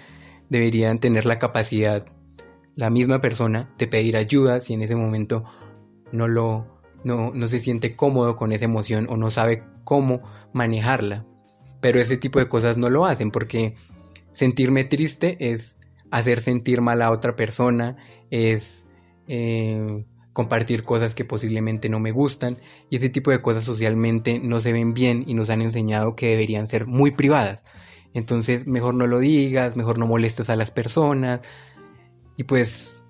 deberían 0.49 0.99
tener 0.99 1.25
la 1.25 1.39
capacidad, 1.39 2.05
la 2.75 2.89
misma 2.89 3.21
persona, 3.21 3.73
de 3.77 3.87
pedir 3.87 4.17
ayuda 4.17 4.61
si 4.61 4.73
en 4.73 4.81
ese 4.81 4.95
momento 4.95 5.45
no 6.11 6.27
lo, 6.27 6.81
no, 7.03 7.31
no 7.33 7.47
se 7.47 7.59
siente 7.59 7.95
cómodo 7.95 8.35
con 8.35 8.51
esa 8.51 8.65
emoción 8.65 9.07
o 9.09 9.17
no 9.17 9.31
sabe 9.31 9.63
cómo 9.83 10.21
manejarla. 10.53 11.25
Pero 11.81 11.99
ese 11.99 12.17
tipo 12.17 12.39
de 12.39 12.47
cosas 12.47 12.77
no 12.77 12.89
lo 12.89 13.05
hacen 13.05 13.31
porque 13.31 13.75
sentirme 14.31 14.83
triste 14.83 15.37
es 15.51 15.77
hacer 16.11 16.41
sentir 16.41 16.81
mal 16.81 17.01
a 17.01 17.11
otra 17.11 17.35
persona, 17.35 17.97
es 18.29 18.87
eh, 19.27 20.05
compartir 20.33 20.83
cosas 20.83 21.15
que 21.15 21.25
posiblemente 21.25 21.89
no 21.89 21.99
me 21.99 22.11
gustan 22.11 22.59
y 22.89 22.97
ese 22.97 23.09
tipo 23.09 23.31
de 23.31 23.41
cosas 23.41 23.63
socialmente 23.63 24.37
no 24.43 24.61
se 24.61 24.71
ven 24.71 24.93
bien 24.93 25.23
y 25.25 25.33
nos 25.33 25.49
han 25.49 25.61
enseñado 25.61 26.15
que 26.15 26.29
deberían 26.29 26.67
ser 26.67 26.85
muy 26.85 27.11
privadas. 27.11 27.63
Entonces 28.13 28.67
mejor 28.67 28.93
no 28.93 29.07
lo 29.07 29.19
digas, 29.19 29.75
mejor 29.75 29.97
no 29.97 30.07
molestes 30.07 30.49
a 30.49 30.55
las 30.55 30.71
personas 30.71 31.41
y 32.35 32.43
pues 32.43 33.03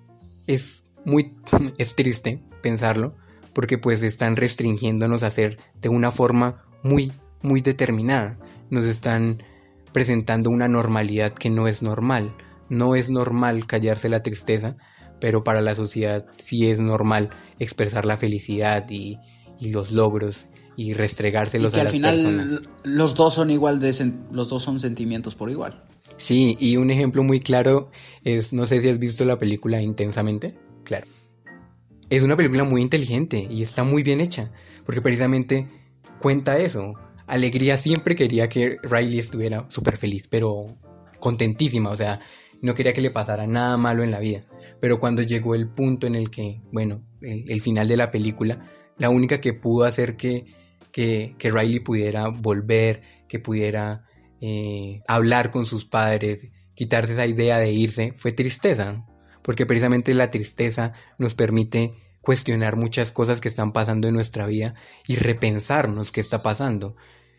es 0.46 0.82
muy 1.04 1.34
es 1.78 1.94
triste 1.94 2.42
pensarlo 2.62 3.14
porque 3.54 3.78
pues 3.78 4.02
están 4.02 4.36
restringiéndonos 4.36 5.22
a 5.22 5.28
hacer 5.28 5.58
de 5.80 5.88
una 5.88 6.10
forma 6.10 6.64
muy 6.82 7.12
muy 7.42 7.60
determinada. 7.60 8.38
Nos 8.70 8.84
están 8.86 9.42
presentando 9.92 10.50
una 10.50 10.68
normalidad 10.68 11.32
que 11.32 11.50
no 11.50 11.68
es 11.68 11.82
normal. 11.82 12.36
No 12.68 12.94
es 12.94 13.10
normal 13.10 13.66
callarse 13.66 14.08
la 14.08 14.22
tristeza, 14.22 14.76
pero 15.20 15.42
para 15.44 15.60
la 15.60 15.74
sociedad 15.74 16.26
sí 16.34 16.70
es 16.70 16.80
normal 16.80 17.30
expresar 17.58 18.04
la 18.04 18.16
felicidad 18.16 18.88
y, 18.90 19.18
los 19.60 19.90
logros 19.90 20.46
y 20.78 20.92
restregárselos 20.92 21.72
y 21.72 21.74
que 21.74 21.80
a 21.80 21.82
al 21.82 21.88
final 21.88 22.62
Los 22.84 23.16
dos 23.16 23.34
son 23.34 23.50
igual 23.50 23.80
de 23.80 24.12
los 24.30 24.48
dos 24.48 24.62
son 24.62 24.78
sentimientos 24.78 25.34
por 25.34 25.50
igual. 25.50 25.82
Sí, 26.16 26.56
y 26.60 26.76
un 26.76 26.92
ejemplo 26.92 27.24
muy 27.24 27.40
claro 27.40 27.90
es, 28.22 28.52
no 28.52 28.64
sé 28.64 28.80
si 28.80 28.88
has 28.88 28.98
visto 29.00 29.24
la 29.24 29.38
película 29.38 29.82
Intensamente. 29.82 30.54
Claro. 30.84 31.08
Es 32.10 32.22
una 32.22 32.36
película 32.36 32.62
muy 32.62 32.80
inteligente 32.80 33.48
y 33.50 33.64
está 33.64 33.82
muy 33.82 34.04
bien 34.04 34.20
hecha, 34.20 34.52
porque 34.86 35.02
precisamente 35.02 35.66
cuenta 36.20 36.58
eso, 36.58 36.94
Alegría 37.26 37.76
siempre 37.76 38.14
quería 38.14 38.48
que 38.48 38.78
Riley 38.84 39.18
estuviera 39.18 39.66
súper 39.70 39.96
feliz, 39.96 40.28
pero 40.30 40.78
contentísima, 41.18 41.90
o 41.90 41.96
sea, 41.96 42.20
no 42.62 42.74
quería 42.74 42.92
que 42.92 43.00
le 43.00 43.10
pasara 43.10 43.48
nada 43.48 43.76
malo 43.76 44.04
en 44.04 44.12
la 44.12 44.20
vida. 44.20 44.44
Pero 44.80 45.00
cuando 45.00 45.22
llegó 45.22 45.56
el 45.56 45.68
punto 45.68 46.06
en 46.06 46.14
el 46.14 46.30
que, 46.30 46.62
bueno, 46.70 47.02
el, 47.20 47.60
final 47.60 47.88
de 47.88 47.96
la 47.96 48.12
película, 48.12 48.70
la 48.96 49.10
única 49.10 49.40
que 49.40 49.52
pudo 49.52 49.84
hacer 49.84 50.16
que, 50.16 50.46
que, 50.98 51.50
Riley 51.50 51.80
pudiera 51.80 52.28
volver, 52.28 53.02
que 53.28 53.38
pudiera 53.38 54.04
eh, 54.40 55.02
hablar 55.06 55.52
con 55.52 55.64
sus 55.64 55.84
padres, 55.84 56.48
quitarse 56.74 57.12
esa 57.12 57.26
idea 57.26 57.58
de 57.58 57.70
irse, 57.70 58.14
fue 58.16 58.32
tristeza. 58.32 59.06
Porque 59.42 59.64
precisamente 59.64 60.12
la 60.12 60.30
tristeza 60.30 60.94
nos 61.16 61.34
permite 61.34 61.94
cuestionar 62.20 62.76
muchas 62.76 63.12
cosas 63.12 63.40
que 63.40 63.48
están 63.48 63.72
pasando 63.72 64.08
en 64.08 64.14
nuestra 64.14 64.46
vida 64.46 64.74
y 65.06 65.14
repensarnos 65.16 66.10
qué 66.10 66.20
está 66.20 66.42
pasando. 66.42 66.96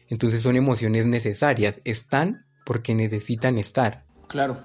Entonces 0.07 0.41
son 0.41 0.55
emociones 0.55 1.05
necesarias, 1.05 1.81
están 1.83 2.45
porque 2.65 2.95
necesitan 2.95 3.57
estar. 3.57 4.05
Claro. 4.29 4.63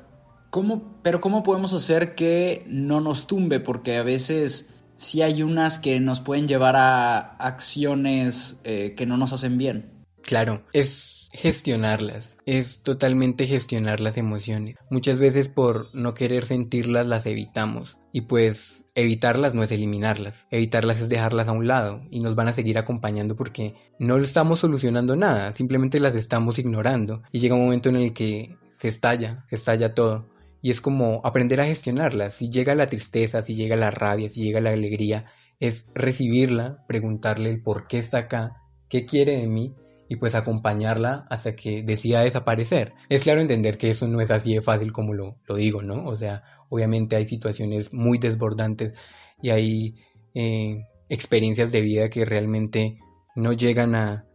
¿Cómo, 0.51 1.01
pero 1.03 1.21
¿cómo 1.21 1.43
podemos 1.43 1.75
hacer 1.75 2.15
que 2.15 2.65
no 2.69 3.01
nos 3.01 3.27
tumbe? 3.27 3.59
Porque 3.59 3.97
a 3.97 4.05
veces 4.05 4.74
sí 4.97 5.23
hay 5.23 5.43
unas 5.43 5.79
que 5.79 6.01
nos 6.01 6.21
pueden 6.21 6.49
llevar 6.49 6.77
a 6.77 7.19
acciones 7.37 8.61
eh, 8.65 8.95
que 8.97 9.07
no 9.07 9.17
nos 9.17 9.33
hacen 9.33 9.59
bien. 9.59 9.91
Claro, 10.23 10.65
es 10.73 11.29
gestionarlas, 11.35 12.37
es 12.47 12.79
totalmente 12.79 13.47
gestionar 13.47 14.01
las 14.01 14.17
emociones. 14.17 14.77
Muchas 14.89 15.19
veces 15.19 15.49
por 15.49 15.89
no 15.95 16.15
querer 16.15 16.45
sentirlas 16.45 17.07
las 17.07 17.27
evitamos. 17.27 17.99
Y 18.13 18.23
pues 18.23 18.85
evitarlas 18.95 19.55
no 19.55 19.65
es 19.65 19.73
eliminarlas, 19.73 20.47
evitarlas 20.53 21.01
es 21.01 21.09
dejarlas 21.09 21.49
a 21.49 21.53
un 21.53 21.67
lado 21.67 22.01
y 22.13 22.21
nos 22.21 22.37
van 22.37 22.47
a 22.47 22.53
seguir 22.53 22.79
acompañando 22.79 23.35
porque 23.35 23.75
no 23.99 24.19
estamos 24.19 24.61
solucionando 24.61 25.17
nada, 25.17 25.51
simplemente 25.51 25.99
las 25.99 26.15
estamos 26.15 26.61
ignorando 26.61 27.23
y 27.33 27.41
llega 27.41 27.57
un 27.57 27.65
momento 27.65 27.89
en 27.89 27.97
el 27.97 28.13
que 28.13 28.57
se 28.69 28.87
estalla, 28.87 29.45
se 29.51 29.57
estalla 29.57 29.97
todo. 29.97 30.29
Y 30.65 30.71
es 30.71 30.81
como 30.81 31.21
aprender 31.25 31.61
a 31.61 31.67
gestionarlas. 31.67 32.33
Si 32.33 32.49
llega 32.49 32.75
la 32.75 32.87
tristeza, 32.87 33.43
si 33.43 33.55
llega 33.55 33.77
la 33.77 33.91
rabia, 33.91 34.31
si 34.31 34.43
llega 34.43 34.63
la 34.63 34.71
alegría, 34.71 35.27
es 35.61 35.89
recibirla, 35.95 36.87
preguntarle 36.89 37.51
el 37.51 37.63
por 37.63 37.87
qué 37.87 37.99
está 37.99 38.17
acá, 38.21 38.63
qué 38.89 39.05
quiere 39.05 39.37
de 39.37 39.47
mí 39.47 39.75
y 40.09 40.17
pues 40.17 40.35
acompañarla 40.35 41.27
hasta 41.29 41.55
que 41.55 41.83
decida 41.83 42.23
desaparecer. 42.23 42.95
Es 43.11 43.25
claro 43.25 43.43
entender 43.43 43.77
que 43.77 43.91
eso 43.91 44.09
no 44.09 44.23
es 44.23 44.31
así 44.31 44.55
de 44.55 44.63
fácil 44.63 44.91
como 44.91 45.13
lo, 45.13 45.39
lo 45.47 45.55
digo, 45.55 45.83
¿no? 45.83 46.03
O 46.07 46.17
sea, 46.17 46.43
obviamente 46.71 47.15
hay 47.17 47.27
situaciones 47.27 47.93
muy 47.93 48.17
desbordantes 48.17 48.99
y 49.43 49.51
hay 49.51 49.97
eh, 50.33 50.87
experiencias 51.11 51.73
de 51.73 51.83
vida 51.83 52.09
que 52.09 52.25
realmente 52.25 52.97
no 53.37 53.53
llegan 53.53 53.95
a 53.95 54.27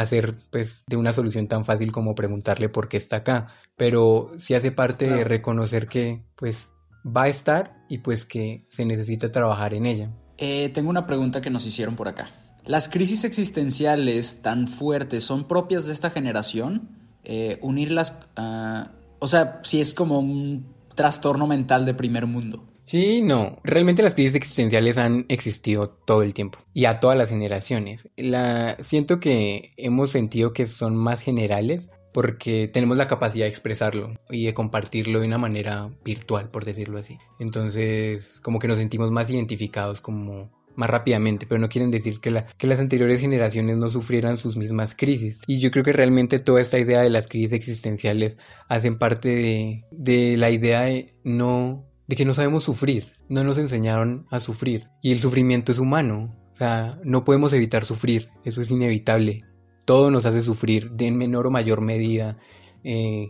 hacer 0.00 0.34
pues 0.50 0.84
de 0.86 0.96
una 0.96 1.12
solución 1.12 1.46
tan 1.48 1.64
fácil 1.64 1.92
como 1.92 2.14
preguntarle 2.14 2.68
por 2.68 2.88
qué 2.88 2.96
está 2.96 3.16
acá, 3.16 3.48
pero 3.76 4.32
sí 4.38 4.54
hace 4.54 4.72
parte 4.72 5.08
de 5.08 5.24
reconocer 5.24 5.86
que 5.86 6.24
pues 6.36 6.70
va 7.04 7.24
a 7.24 7.28
estar 7.28 7.84
y 7.88 7.98
pues 7.98 8.24
que 8.24 8.64
se 8.68 8.84
necesita 8.84 9.32
trabajar 9.32 9.74
en 9.74 9.86
ella. 9.86 10.10
Eh, 10.38 10.70
tengo 10.70 10.90
una 10.90 11.06
pregunta 11.06 11.40
que 11.40 11.50
nos 11.50 11.66
hicieron 11.66 11.96
por 11.96 12.08
acá. 12.08 12.30
¿Las 12.64 12.88
crisis 12.88 13.24
existenciales 13.24 14.42
tan 14.42 14.68
fuertes 14.68 15.24
son 15.24 15.46
propias 15.46 15.86
de 15.86 15.92
esta 15.92 16.10
generación? 16.10 16.88
Eh, 17.24 17.58
unirlas, 17.62 18.14
uh, 18.38 18.88
o 19.18 19.26
sea, 19.26 19.60
si 19.62 19.80
es 19.80 19.92
como 19.94 20.18
un 20.18 20.74
trastorno 20.94 21.46
mental 21.46 21.84
de 21.84 21.94
primer 21.94 22.26
mundo. 22.26 22.69
Sí, 22.84 23.22
no. 23.22 23.58
Realmente 23.62 24.02
las 24.02 24.14
crisis 24.14 24.34
existenciales 24.34 24.98
han 24.98 25.26
existido 25.28 25.88
todo 25.90 26.22
el 26.22 26.34
tiempo 26.34 26.58
y 26.74 26.86
a 26.86 27.00
todas 27.00 27.16
las 27.16 27.28
generaciones. 27.28 28.08
La 28.16 28.76
siento 28.82 29.20
que 29.20 29.72
hemos 29.76 30.10
sentido 30.10 30.52
que 30.52 30.66
son 30.66 30.96
más 30.96 31.20
generales 31.20 31.88
porque 32.12 32.68
tenemos 32.68 32.96
la 32.96 33.06
capacidad 33.06 33.44
de 33.44 33.50
expresarlo 33.50 34.14
y 34.30 34.46
de 34.46 34.54
compartirlo 34.54 35.20
de 35.20 35.26
una 35.26 35.38
manera 35.38 35.90
virtual, 36.04 36.50
por 36.50 36.64
decirlo 36.64 36.98
así. 36.98 37.18
Entonces, 37.38 38.40
como 38.42 38.58
que 38.58 38.68
nos 38.68 38.78
sentimos 38.78 39.10
más 39.10 39.30
identificados 39.30 40.00
como 40.00 40.50
más 40.76 40.90
rápidamente, 40.90 41.46
pero 41.46 41.60
no 41.60 41.68
quieren 41.68 41.90
decir 41.90 42.20
que, 42.20 42.44
que 42.56 42.66
las 42.66 42.80
anteriores 42.80 43.20
generaciones 43.20 43.76
no 43.76 43.90
sufrieran 43.90 44.36
sus 44.36 44.56
mismas 44.56 44.94
crisis. 44.94 45.40
Y 45.46 45.58
yo 45.58 45.70
creo 45.70 45.84
que 45.84 45.92
realmente 45.92 46.38
toda 46.38 46.60
esta 46.60 46.78
idea 46.78 47.02
de 47.02 47.10
las 47.10 47.26
crisis 47.26 47.52
existenciales 47.52 48.36
hacen 48.68 48.98
parte 48.98 49.28
de, 49.28 49.84
de 49.90 50.36
la 50.36 50.50
idea 50.50 50.82
de 50.82 51.14
no 51.22 51.89
de 52.10 52.16
que 52.16 52.24
no 52.24 52.34
sabemos 52.34 52.64
sufrir, 52.64 53.12
no 53.28 53.44
nos 53.44 53.56
enseñaron 53.56 54.26
a 54.30 54.40
sufrir. 54.40 54.88
Y 55.00 55.12
el 55.12 55.20
sufrimiento 55.20 55.70
es 55.70 55.78
humano, 55.78 56.36
o 56.52 56.56
sea, 56.56 56.98
no 57.04 57.22
podemos 57.22 57.52
evitar 57.52 57.84
sufrir, 57.84 58.30
eso 58.44 58.60
es 58.60 58.72
inevitable. 58.72 59.44
Todo 59.84 60.10
nos 60.10 60.26
hace 60.26 60.42
sufrir 60.42 60.90
de 60.90 61.12
menor 61.12 61.46
o 61.46 61.52
mayor 61.52 61.82
medida. 61.82 62.36
Eh, 62.82 63.28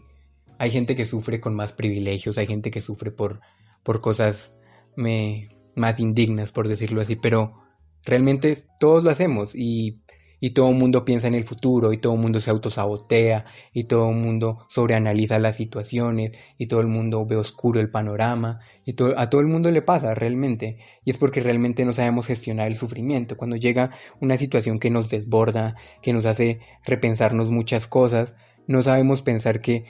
hay 0.59 0.71
gente 0.71 0.97
que 0.97 1.05
sufre 1.05 1.43
con 1.43 1.55
más 1.55 1.75
privilegios, 1.75 2.39
hay 2.39 2.47
gente 2.47 2.71
que 2.71 2.81
sufre 2.81 3.11
por, 3.11 3.41
por 3.83 4.01
cosas 4.01 4.55
más 4.97 6.01
indignas, 6.01 6.51
por 6.51 6.67
decirlo 6.67 7.03
así, 7.03 7.17
pero 7.17 7.61
realmente 8.03 8.65
todos 8.79 9.05
lo 9.05 9.11
hacemos 9.11 9.55
y, 9.55 10.01
y 10.41 10.51
todo 10.51 10.71
el 10.71 10.77
mundo 10.77 11.05
piensa 11.05 11.29
en 11.29 11.35
el 11.35 11.45
futuro 11.45 11.93
y 11.93 11.99
todo 11.99 12.15
el 12.15 12.21
mundo 12.21 12.41
se 12.41 12.51
autosabotea 12.51 13.45
y 13.73 13.85
todo 13.85 14.11
el 14.11 14.17
mundo 14.17 14.67
sobreanaliza 14.69 15.39
las 15.39 15.57
situaciones 15.57 16.33
y 16.59 16.67
todo 16.67 16.81
el 16.81 16.87
mundo 16.87 17.25
ve 17.27 17.37
oscuro 17.37 17.79
el 17.79 17.91
panorama 17.91 18.61
y 18.85 18.95
a 19.17 19.31
todo 19.31 19.41
el 19.41 19.47
mundo 19.47 19.71
le 19.71 19.83
pasa 19.83 20.15
realmente 20.15 20.79
y 21.05 21.11
es 21.11 21.19
porque 21.19 21.41
realmente 21.41 21.85
no 21.85 21.93
sabemos 21.93 22.27
gestionar 22.27 22.69
el 22.69 22.77
sufrimiento. 22.77 23.37
Cuando 23.37 23.57
llega 23.57 23.91
una 24.21 24.37
situación 24.37 24.79
que 24.79 24.91
nos 24.91 25.11
desborda, 25.11 25.77
que 26.03 26.13
nos 26.13 26.27
hace 26.27 26.61
repensarnos 26.85 27.51
muchas 27.51 27.87
cosas, 27.87 28.35
no 28.67 28.83
sabemos 28.83 29.23
pensar 29.23 29.61
que 29.61 29.85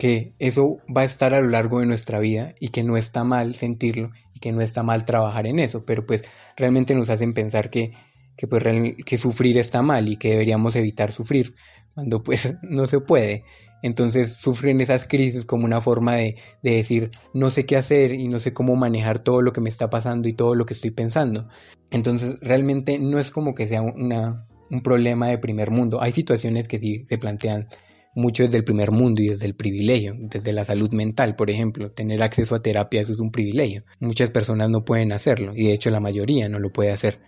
que 0.00 0.34
eso 0.38 0.78
va 0.96 1.02
a 1.02 1.04
estar 1.04 1.34
a 1.34 1.42
lo 1.42 1.50
largo 1.50 1.80
de 1.80 1.86
nuestra 1.86 2.18
vida 2.20 2.54
y 2.58 2.68
que 2.68 2.82
no 2.82 2.96
está 2.96 3.22
mal 3.22 3.54
sentirlo 3.54 4.12
y 4.34 4.40
que 4.40 4.50
no 4.50 4.62
está 4.62 4.82
mal 4.82 5.04
trabajar 5.04 5.46
en 5.46 5.58
eso, 5.58 5.84
pero 5.84 6.06
pues 6.06 6.24
realmente 6.56 6.94
nos 6.94 7.10
hacen 7.10 7.34
pensar 7.34 7.68
que, 7.68 7.92
que, 8.40 8.46
pues, 8.46 8.64
que 9.04 9.18
sufrir 9.18 9.58
está 9.58 9.82
mal 9.82 10.08
y 10.08 10.16
que 10.16 10.30
deberíamos 10.30 10.74
evitar 10.74 11.12
sufrir, 11.12 11.54
cuando 11.92 12.22
pues 12.22 12.54
no 12.62 12.86
se 12.86 12.98
puede. 13.00 13.44
Entonces 13.82 14.32
sufren 14.32 14.80
esas 14.80 15.06
crisis 15.06 15.44
como 15.44 15.66
una 15.66 15.82
forma 15.82 16.14
de, 16.14 16.36
de, 16.62 16.70
decir 16.76 17.10
no 17.34 17.50
sé 17.50 17.66
qué 17.66 17.76
hacer 17.76 18.14
y 18.14 18.28
no 18.28 18.40
sé 18.40 18.54
cómo 18.54 18.76
manejar 18.76 19.18
todo 19.18 19.42
lo 19.42 19.52
que 19.52 19.60
me 19.60 19.68
está 19.68 19.90
pasando 19.90 20.26
y 20.26 20.32
todo 20.32 20.54
lo 20.54 20.64
que 20.64 20.72
estoy 20.72 20.90
pensando. 20.90 21.48
Entonces 21.90 22.36
realmente 22.40 22.98
no 22.98 23.18
es 23.18 23.30
como 23.30 23.54
que 23.54 23.66
sea 23.66 23.82
una, 23.82 24.46
un 24.70 24.80
problema 24.80 25.28
de 25.28 25.36
primer 25.36 25.70
mundo. 25.70 26.00
Hay 26.00 26.12
situaciones 26.12 26.66
que 26.66 26.78
sí 26.78 27.04
se 27.04 27.18
plantean 27.18 27.68
mucho 28.14 28.42
desde 28.42 28.56
el 28.56 28.64
primer 28.64 28.90
mundo 28.90 29.20
y 29.20 29.28
desde 29.28 29.44
el 29.44 29.54
privilegio, 29.54 30.14
desde 30.18 30.54
la 30.54 30.64
salud 30.64 30.92
mental, 30.92 31.36
por 31.36 31.50
ejemplo, 31.50 31.92
tener 31.92 32.22
acceso 32.22 32.54
a 32.54 32.62
terapia 32.62 33.02
es 33.02 33.10
un 33.10 33.30
privilegio. 33.30 33.84
Muchas 33.98 34.30
personas 34.30 34.70
no 34.70 34.82
pueden 34.82 35.12
hacerlo 35.12 35.52
y 35.54 35.66
de 35.66 35.74
hecho 35.74 35.90
la 35.90 36.00
mayoría 36.00 36.48
no 36.48 36.58
lo 36.58 36.72
puede 36.72 36.90
hacer. 36.90 37.20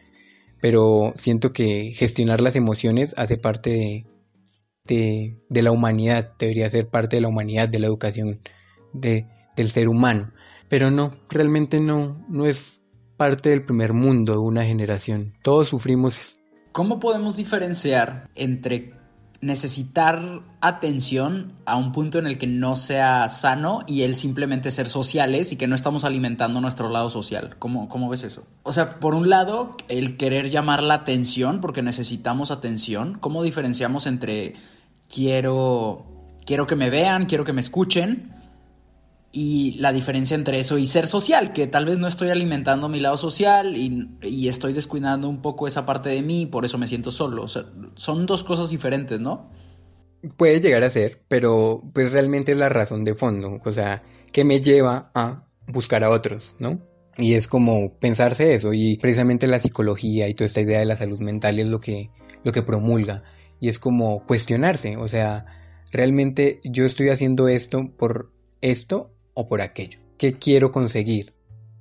Pero 0.62 1.12
siento 1.16 1.52
que 1.52 1.92
gestionar 1.92 2.40
las 2.40 2.54
emociones 2.54 3.14
hace 3.18 3.36
parte 3.36 4.06
de, 4.86 5.36
de, 5.48 5.62
la 5.62 5.72
humanidad, 5.72 6.32
debería 6.38 6.70
ser 6.70 6.88
parte 6.88 7.16
de 7.16 7.22
la 7.22 7.28
humanidad, 7.28 7.68
de 7.68 7.80
la 7.80 7.88
educación 7.88 8.40
de, 8.92 9.26
del 9.56 9.68
ser 9.70 9.88
humano. 9.88 10.32
Pero 10.68 10.92
no, 10.92 11.10
realmente 11.28 11.80
no, 11.80 12.24
no 12.28 12.46
es 12.46 12.80
parte 13.16 13.50
del 13.50 13.64
primer 13.64 13.92
mundo 13.92 14.34
de 14.34 14.38
una 14.38 14.64
generación. 14.64 15.34
Todos 15.42 15.66
sufrimos. 15.66 16.36
¿Cómo 16.70 17.00
podemos 17.00 17.36
diferenciar 17.36 18.30
entre 18.36 18.92
necesitar 19.42 20.40
atención 20.60 21.52
a 21.66 21.76
un 21.76 21.90
punto 21.90 22.20
en 22.20 22.28
el 22.28 22.38
que 22.38 22.46
no 22.46 22.76
sea 22.76 23.28
sano 23.28 23.80
y 23.88 24.02
el 24.02 24.16
simplemente 24.16 24.70
ser 24.70 24.88
sociales 24.88 25.50
y 25.50 25.56
que 25.56 25.66
no 25.66 25.74
estamos 25.74 26.04
alimentando 26.04 26.60
nuestro 26.60 26.88
lado 26.88 27.10
social. 27.10 27.56
¿Cómo, 27.58 27.88
¿Cómo 27.88 28.08
ves 28.08 28.22
eso? 28.22 28.44
O 28.62 28.72
sea, 28.72 29.00
por 29.00 29.16
un 29.16 29.28
lado, 29.28 29.72
el 29.88 30.16
querer 30.16 30.48
llamar 30.48 30.84
la 30.84 30.94
atención 30.94 31.60
porque 31.60 31.82
necesitamos 31.82 32.52
atención. 32.52 33.18
¿Cómo 33.18 33.42
diferenciamos 33.42 34.06
entre 34.06 34.54
quiero, 35.12 36.06
quiero 36.46 36.68
que 36.68 36.76
me 36.76 36.88
vean, 36.88 37.26
quiero 37.26 37.44
que 37.44 37.52
me 37.52 37.60
escuchen? 37.60 38.32
Y 39.32 39.72
la 39.78 39.92
diferencia 39.92 40.34
entre 40.34 40.60
eso 40.60 40.76
y 40.76 40.86
ser 40.86 41.06
social, 41.06 41.54
que 41.54 41.66
tal 41.66 41.86
vez 41.86 41.98
no 41.98 42.06
estoy 42.06 42.28
alimentando 42.28 42.90
mi 42.90 43.00
lado 43.00 43.16
social 43.16 43.78
y, 43.78 44.10
y, 44.20 44.48
estoy 44.48 44.74
descuidando 44.74 45.26
un 45.26 45.40
poco 45.40 45.66
esa 45.66 45.86
parte 45.86 46.10
de 46.10 46.20
mí 46.20 46.44
por 46.44 46.66
eso 46.66 46.76
me 46.76 46.86
siento 46.86 47.10
solo. 47.10 47.42
O 47.42 47.48
sea, 47.48 47.64
son 47.94 48.26
dos 48.26 48.44
cosas 48.44 48.68
diferentes, 48.68 49.18
¿no? 49.18 49.50
Puede 50.36 50.60
llegar 50.60 50.84
a 50.84 50.90
ser, 50.90 51.22
pero 51.28 51.82
pues 51.94 52.12
realmente 52.12 52.52
es 52.52 52.58
la 52.58 52.68
razón 52.68 53.04
de 53.04 53.14
fondo, 53.14 53.58
o 53.64 53.72
sea, 53.72 54.02
que 54.32 54.44
me 54.44 54.60
lleva 54.60 55.10
a 55.14 55.46
buscar 55.66 56.04
a 56.04 56.10
otros, 56.10 56.54
¿no? 56.58 56.80
Y 57.16 57.34
es 57.34 57.46
como 57.48 57.98
pensarse 57.98 58.54
eso 58.54 58.72
y 58.74 58.98
precisamente 58.98 59.46
la 59.46 59.60
psicología 59.60 60.28
y 60.28 60.34
toda 60.34 60.46
esta 60.46 60.60
idea 60.60 60.78
de 60.78 60.86
la 60.86 60.96
salud 60.96 61.20
mental 61.20 61.58
es 61.58 61.68
lo 61.68 61.80
que, 61.80 62.10
lo 62.44 62.52
que 62.52 62.62
promulga 62.62 63.22
y 63.60 63.68
es 63.68 63.78
como 63.78 64.24
cuestionarse, 64.24 64.96
o 64.96 65.08
sea, 65.08 65.46
realmente 65.90 66.60
yo 66.64 66.84
estoy 66.84 67.08
haciendo 67.08 67.48
esto 67.48 67.90
por 67.96 68.32
esto 68.60 69.11
o 69.34 69.48
por 69.48 69.60
aquello. 69.60 69.98
¿Qué 70.18 70.34
quiero 70.34 70.70
conseguir? 70.70 71.34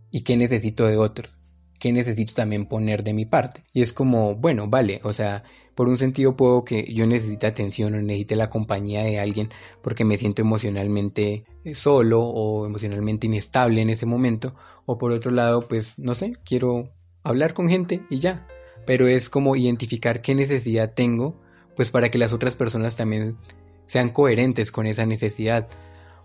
¿Y 0.10 0.22
qué 0.22 0.36
necesito 0.36 0.88
de 0.88 0.98
otros? 0.98 1.36
¿Qué 1.80 1.92
necesito 1.92 2.34
también 2.34 2.66
poner 2.68 3.04
de 3.04 3.14
mi 3.14 3.26
parte? 3.26 3.64
Y 3.74 3.82
es 3.82 3.94
como, 3.94 4.36
bueno, 4.36 4.68
vale, 4.68 5.00
o 5.04 5.14
sea, 5.14 5.44
por 5.76 5.88
un 5.88 5.98
sentido 5.98 6.36
puedo 6.36 6.64
que 6.66 6.94
yo 6.94 7.08
necesite 7.08 7.48
atención 7.48 7.96
o 7.96 8.02
necesite 8.02 8.36
la 8.36 8.50
compañía 8.50 9.04
de 9.04 9.20
alguien 9.20 9.50
porque 9.82 10.06
me 10.06 10.18
siento 10.18 10.42
emocionalmente 10.42 11.46
eh, 11.64 11.76
solo 11.76 12.22
o 12.22 12.66
emocionalmente 12.66 13.28
inestable 13.28 13.82
en 13.82 13.90
ese 13.90 14.06
momento. 14.06 14.54
O 14.86 14.98
por 14.98 15.12
otro 15.12 15.32
lado, 15.32 15.68
pues, 15.68 15.98
no 15.98 16.14
sé, 16.14 16.34
quiero 16.44 16.92
hablar 17.24 17.54
con 17.54 17.70
gente 17.70 18.02
y 18.10 18.20
ya. 18.20 18.48
Pero 18.86 19.08
es 19.08 19.30
como 19.30 19.56
identificar 19.56 20.22
qué 20.22 20.36
necesidad 20.36 20.94
tengo, 20.94 21.40
pues 21.76 21.92
para 21.92 22.10
que 22.10 22.18
las 22.18 22.34
otras 22.34 22.56
personas 22.56 22.96
también 22.96 23.38
sean 23.86 24.10
coherentes 24.10 24.72
con 24.72 24.88
esa 24.88 25.06
necesidad. 25.06 25.68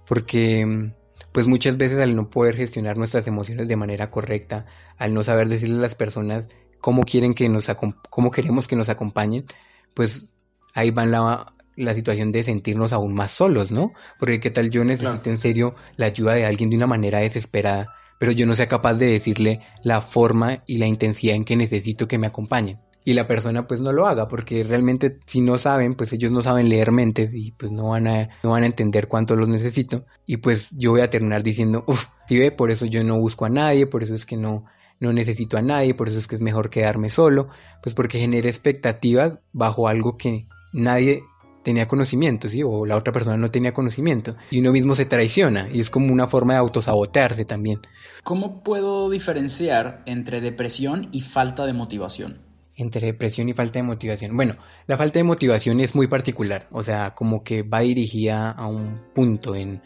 Porque 0.07 0.67
mm, 0.67 0.93
pues 1.33 1.47
muchas 1.47 1.77
veces 1.77 2.01
al 2.01 2.17
no 2.17 2.31
poder 2.31 2.57
gestionar 2.57 2.97
nuestras 2.97 3.27
emociones 3.27 3.69
de 3.69 3.77
manera 3.77 4.11
correcta, 4.11 4.67
al 4.97 5.15
no 5.15 5.23
saber 5.23 5.49
decirle 5.49 5.77
a 5.77 5.81
las 5.81 5.95
personas 5.95 6.49
cómo 6.81 7.05
quieren 7.05 7.35
que 7.35 7.49
nos 7.49 7.71
cómo 8.11 8.31
queremos 8.31 8.69
que 8.69 8.77
nos 8.77 8.89
acompañen, 8.89 9.45
pues 9.95 10.29
ahí 10.75 10.91
va 10.91 11.07
la, 11.07 11.55
la 11.77 11.95
situación 11.95 12.33
de 12.33 12.43
sentirnos 12.43 12.93
aún 12.93 13.15
más 13.15 13.31
solos, 13.31 13.71
¿no? 13.71 13.93
Porque 14.19 14.41
qué 14.41 14.51
tal 14.51 14.71
yo 14.71 14.85
necesito 14.85 15.31
en 15.31 15.39
serio 15.39 15.75
la 15.97 16.07
ayuda 16.07 16.35
de 16.35 16.47
alguien 16.47 16.71
de 16.71 16.77
una 16.77 16.87
manera 16.87 17.21
desesperada, 17.21 17.95
pero 18.19 18.33
yo 18.33 18.47
no 18.47 18.55
sea 18.55 18.69
capaz 18.69 18.95
de 18.95 19.07
decirle 19.07 19.61
la 19.83 20.01
forma 20.01 20.63
y 20.67 20.79
la 20.79 20.87
intensidad 20.87 21.37
en 21.37 21.45
que 21.45 21.57
necesito 21.57 22.09
que 22.09 22.19
me 22.19 22.27
acompañen. 22.27 22.79
Y 23.07 23.15
la 23.15 23.29
persona 23.29 23.69
pues 23.69 23.81
no 23.81 23.93
lo 23.93 24.09
haga, 24.09 24.27
porque 24.27 24.65
realmente 24.65 25.21
si 25.27 25.41
no 25.41 25.59
saben, 25.59 25.95
pues 25.95 26.13
ellos 26.13 26.33
no 26.33 26.43
saben 26.43 26.69
leer 26.69 26.91
mentes 26.91 27.33
y 27.33 27.53
pues 27.53 27.71
no 27.71 27.91
van 27.91 28.09
a, 28.09 28.31
no 28.43 28.51
van 28.51 28.65
a 28.65 28.67
entender 28.67 29.07
cuánto 29.07 29.37
los 29.37 29.49
necesito. 29.49 30.05
Y 30.27 30.39
pues 30.39 30.71
yo 30.73 30.91
voy 30.91 31.03
a 31.03 31.09
terminar 31.09 31.45
diciendo, 31.45 31.85
uff, 31.87 32.09
si 32.27 32.37
ve, 32.37 32.51
por 32.51 32.73
eso 32.73 32.85
yo 32.85 33.05
no 33.05 33.17
busco 33.17 33.45
a 33.45 33.49
nadie, 33.49 33.87
por 33.87 34.03
eso 34.03 34.13
es 34.13 34.27
que 34.27 34.37
no, 34.37 34.65
no 34.99 35.13
necesito 35.13 35.57
a 35.57 35.63
nadie, 35.63 35.95
por 35.95 36.09
eso 36.09 36.19
es 36.19 36.27
que 36.27 36.35
es 36.35 36.43
mejor 36.43 36.69
quedarme 36.69 37.09
solo, 37.09 37.49
pues 37.81 37.95
porque 37.95 38.19
genera 38.19 38.49
expectativas 38.49 39.39
bajo 39.53 39.87
algo 39.87 40.17
que 40.17 40.49
nadie 40.73 41.23
tenía 41.63 41.87
conocimiento, 41.87 42.49
¿sí? 42.49 42.65
O 42.65 42.87
la 42.87 42.97
otra 42.97 43.13
persona 43.13 43.37
no 43.37 43.53
tenía 43.53 43.73
conocimiento. 43.73 44.35
Y 44.51 44.59
uno 44.59 44.73
mismo 44.73 44.97
se 44.97 45.05
traiciona 45.05 45.69
y 45.73 45.79
es 45.79 45.91
como 45.91 46.13
una 46.13 46.27
forma 46.27 46.55
de 46.55 46.59
autosabotearse 46.59 47.45
también. 47.45 47.81
¿Cómo 48.25 48.65
puedo 48.65 49.11
diferenciar 49.11 50.03
entre 50.07 50.41
depresión 50.41 51.09
y 51.13 51.21
falta 51.21 51.67
de 51.67 51.73
motivación? 51.73 52.46
Entre 52.77 53.07
depresión 53.07 53.49
y 53.49 53.55
falta 53.55 53.79
de 53.79 53.85
motivación. 53.85 54.37
Bueno, 54.37 54.57
la 54.87 54.97
falta 54.97 55.19
de 55.19 55.25
motivación 55.25 55.81
es 55.81 55.95
muy 55.95 56.07
particular, 56.07 56.69
o 56.71 56.83
sea, 56.83 57.15
como 57.15 57.43
que 57.43 57.63
va 57.63 57.81
dirigida 57.81 58.51
a 58.51 58.67
un 58.67 59.01
punto 59.15 59.55
en, 59.55 59.83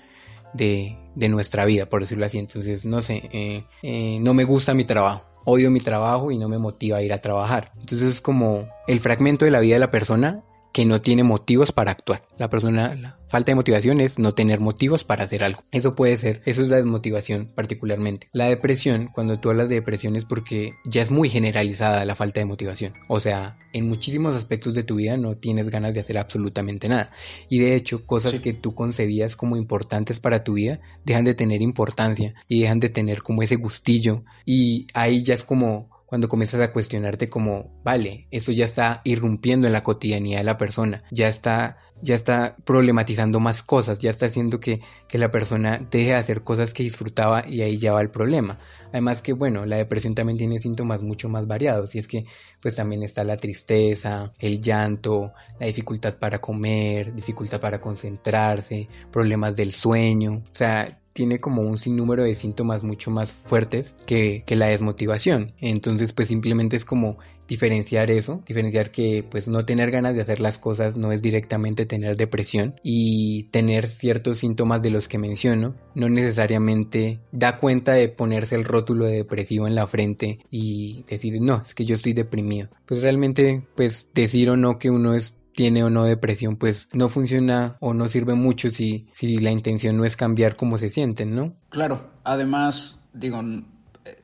de, 0.54 0.98
de 1.14 1.28
nuestra 1.28 1.64
vida, 1.64 1.86
por 1.86 2.00
decirlo 2.00 2.26
así. 2.26 2.38
Entonces, 2.38 2.84
no 2.84 3.00
sé, 3.00 3.28
eh, 3.32 3.64
eh, 3.82 4.18
no 4.20 4.34
me 4.34 4.44
gusta 4.44 4.74
mi 4.74 4.84
trabajo, 4.84 5.24
odio 5.44 5.70
mi 5.70 5.80
trabajo 5.80 6.30
y 6.30 6.38
no 6.38 6.48
me 6.48 6.58
motiva 6.58 6.98
a 6.98 7.02
ir 7.02 7.12
a 7.12 7.18
trabajar. 7.18 7.72
Entonces 7.80 8.14
es 8.14 8.20
como 8.20 8.68
el 8.88 9.00
fragmento 9.00 9.44
de 9.44 9.50
la 9.50 9.60
vida 9.60 9.74
de 9.74 9.80
la 9.80 9.90
persona 9.90 10.42
que 10.72 10.84
no 10.84 11.00
tiene 11.00 11.24
motivos 11.24 11.72
para 11.72 11.90
actuar. 11.90 12.22
La 12.38 12.48
persona, 12.48 12.94
la 12.94 13.18
falta 13.28 13.52
de 13.52 13.56
motivación 13.56 14.00
es 14.00 14.18
no 14.18 14.34
tener 14.34 14.60
motivos 14.60 15.04
para 15.04 15.24
hacer 15.24 15.44
algo. 15.44 15.62
Eso 15.70 15.94
puede 15.94 16.16
ser, 16.16 16.42
eso 16.44 16.62
es 16.62 16.68
la 16.68 16.76
desmotivación 16.76 17.52
particularmente. 17.54 18.28
La 18.32 18.46
depresión, 18.46 19.08
cuando 19.08 19.38
tú 19.38 19.50
hablas 19.50 19.68
de 19.68 19.76
depresión 19.76 20.16
es 20.16 20.24
porque 20.24 20.74
ya 20.84 21.02
es 21.02 21.10
muy 21.10 21.28
generalizada 21.28 22.04
la 22.04 22.14
falta 22.14 22.40
de 22.40 22.46
motivación. 22.46 22.94
O 23.08 23.20
sea, 23.20 23.58
en 23.72 23.88
muchísimos 23.88 24.34
aspectos 24.34 24.74
de 24.74 24.82
tu 24.82 24.96
vida 24.96 25.16
no 25.16 25.36
tienes 25.36 25.70
ganas 25.70 25.94
de 25.94 26.00
hacer 26.00 26.18
absolutamente 26.18 26.88
nada. 26.88 27.10
Y 27.48 27.60
de 27.60 27.74
hecho, 27.74 28.04
cosas 28.06 28.40
que 28.40 28.52
tú 28.52 28.74
concebías 28.74 29.36
como 29.36 29.56
importantes 29.56 30.18
para 30.18 30.44
tu 30.44 30.54
vida 30.54 30.80
dejan 31.04 31.24
de 31.24 31.34
tener 31.34 31.62
importancia 31.62 32.34
y 32.48 32.62
dejan 32.62 32.80
de 32.80 32.88
tener 32.88 33.22
como 33.22 33.42
ese 33.42 33.56
gustillo. 33.56 34.24
Y 34.44 34.86
ahí 34.94 35.22
ya 35.22 35.34
es 35.34 35.44
como 35.44 35.89
cuando 36.10 36.28
comienzas 36.28 36.60
a 36.60 36.72
cuestionarte 36.72 37.28
como, 37.28 37.70
vale, 37.84 38.26
eso 38.32 38.50
ya 38.50 38.64
está 38.64 39.00
irrumpiendo 39.04 39.68
en 39.68 39.72
la 39.72 39.84
cotidianidad 39.84 40.40
de 40.40 40.44
la 40.44 40.56
persona, 40.56 41.04
ya 41.12 41.28
está, 41.28 41.78
ya 42.02 42.16
está 42.16 42.56
problematizando 42.64 43.38
más 43.38 43.62
cosas, 43.62 44.00
ya 44.00 44.10
está 44.10 44.26
haciendo 44.26 44.58
que, 44.58 44.80
que 45.06 45.18
la 45.18 45.30
persona 45.30 45.78
deje 45.88 46.08
de 46.08 46.14
hacer 46.16 46.42
cosas 46.42 46.74
que 46.74 46.82
disfrutaba 46.82 47.46
y 47.46 47.62
ahí 47.62 47.76
ya 47.76 47.92
va 47.92 48.00
el 48.00 48.10
problema. 48.10 48.58
Además 48.88 49.22
que, 49.22 49.34
bueno, 49.34 49.64
la 49.66 49.76
depresión 49.76 50.16
también 50.16 50.36
tiene 50.36 50.58
síntomas 50.58 51.00
mucho 51.00 51.28
más 51.28 51.46
variados 51.46 51.94
y 51.94 52.00
es 52.00 52.08
que 52.08 52.26
pues 52.60 52.74
también 52.74 53.04
está 53.04 53.22
la 53.22 53.36
tristeza, 53.36 54.32
el 54.40 54.60
llanto, 54.60 55.32
la 55.60 55.66
dificultad 55.66 56.18
para 56.18 56.40
comer, 56.40 57.14
dificultad 57.14 57.60
para 57.60 57.80
concentrarse, 57.80 58.88
problemas 59.12 59.54
del 59.54 59.70
sueño, 59.70 60.42
o 60.44 60.54
sea, 60.56 60.99
tiene 61.12 61.40
como 61.40 61.62
un 61.62 61.78
sinnúmero 61.78 62.22
de 62.22 62.34
síntomas 62.34 62.82
mucho 62.82 63.10
más 63.10 63.32
fuertes 63.32 63.94
que, 64.06 64.42
que, 64.46 64.56
la 64.56 64.66
desmotivación. 64.66 65.52
Entonces, 65.58 66.12
pues 66.12 66.28
simplemente 66.28 66.76
es 66.76 66.84
como 66.84 67.18
diferenciar 67.50 68.12
eso, 68.12 68.44
diferenciar 68.46 68.92
que 68.92 69.24
pues 69.28 69.48
no 69.48 69.66
tener 69.66 69.90
ganas 69.90 70.14
de 70.14 70.20
hacer 70.20 70.38
las 70.38 70.56
cosas 70.56 70.96
no 70.96 71.10
es 71.10 71.20
directamente 71.20 71.84
tener 71.84 72.16
depresión 72.16 72.76
y 72.84 73.48
tener 73.50 73.88
ciertos 73.88 74.38
síntomas 74.38 74.82
de 74.82 74.90
los 74.90 75.08
que 75.08 75.18
menciono 75.18 75.74
no 75.96 76.08
necesariamente 76.08 77.18
da 77.32 77.58
cuenta 77.58 77.94
de 77.94 78.08
ponerse 78.08 78.54
el 78.54 78.64
rótulo 78.64 79.04
de 79.04 79.16
depresivo 79.16 79.66
en 79.66 79.74
la 79.74 79.88
frente 79.88 80.38
y 80.48 81.04
decir 81.08 81.40
no, 81.40 81.60
es 81.66 81.74
que 81.74 81.84
yo 81.84 81.96
estoy 81.96 82.12
deprimido. 82.12 82.68
Pues 82.86 83.02
realmente 83.02 83.66
pues 83.74 84.06
decir 84.14 84.48
o 84.50 84.56
no 84.56 84.78
que 84.78 84.90
uno 84.90 85.14
es 85.14 85.34
tiene 85.54 85.84
o 85.84 85.90
no 85.90 86.04
depresión, 86.04 86.56
pues 86.56 86.88
no 86.92 87.08
funciona 87.08 87.76
o 87.80 87.94
no 87.94 88.08
sirve 88.08 88.34
mucho 88.34 88.70
si, 88.70 89.08
si 89.12 89.38
la 89.38 89.50
intención 89.50 89.96
no 89.96 90.04
es 90.04 90.16
cambiar 90.16 90.56
cómo 90.56 90.78
se 90.78 90.90
sienten, 90.90 91.34
¿no? 91.34 91.56
Claro, 91.70 92.10
además, 92.24 93.02
digo, 93.12 93.42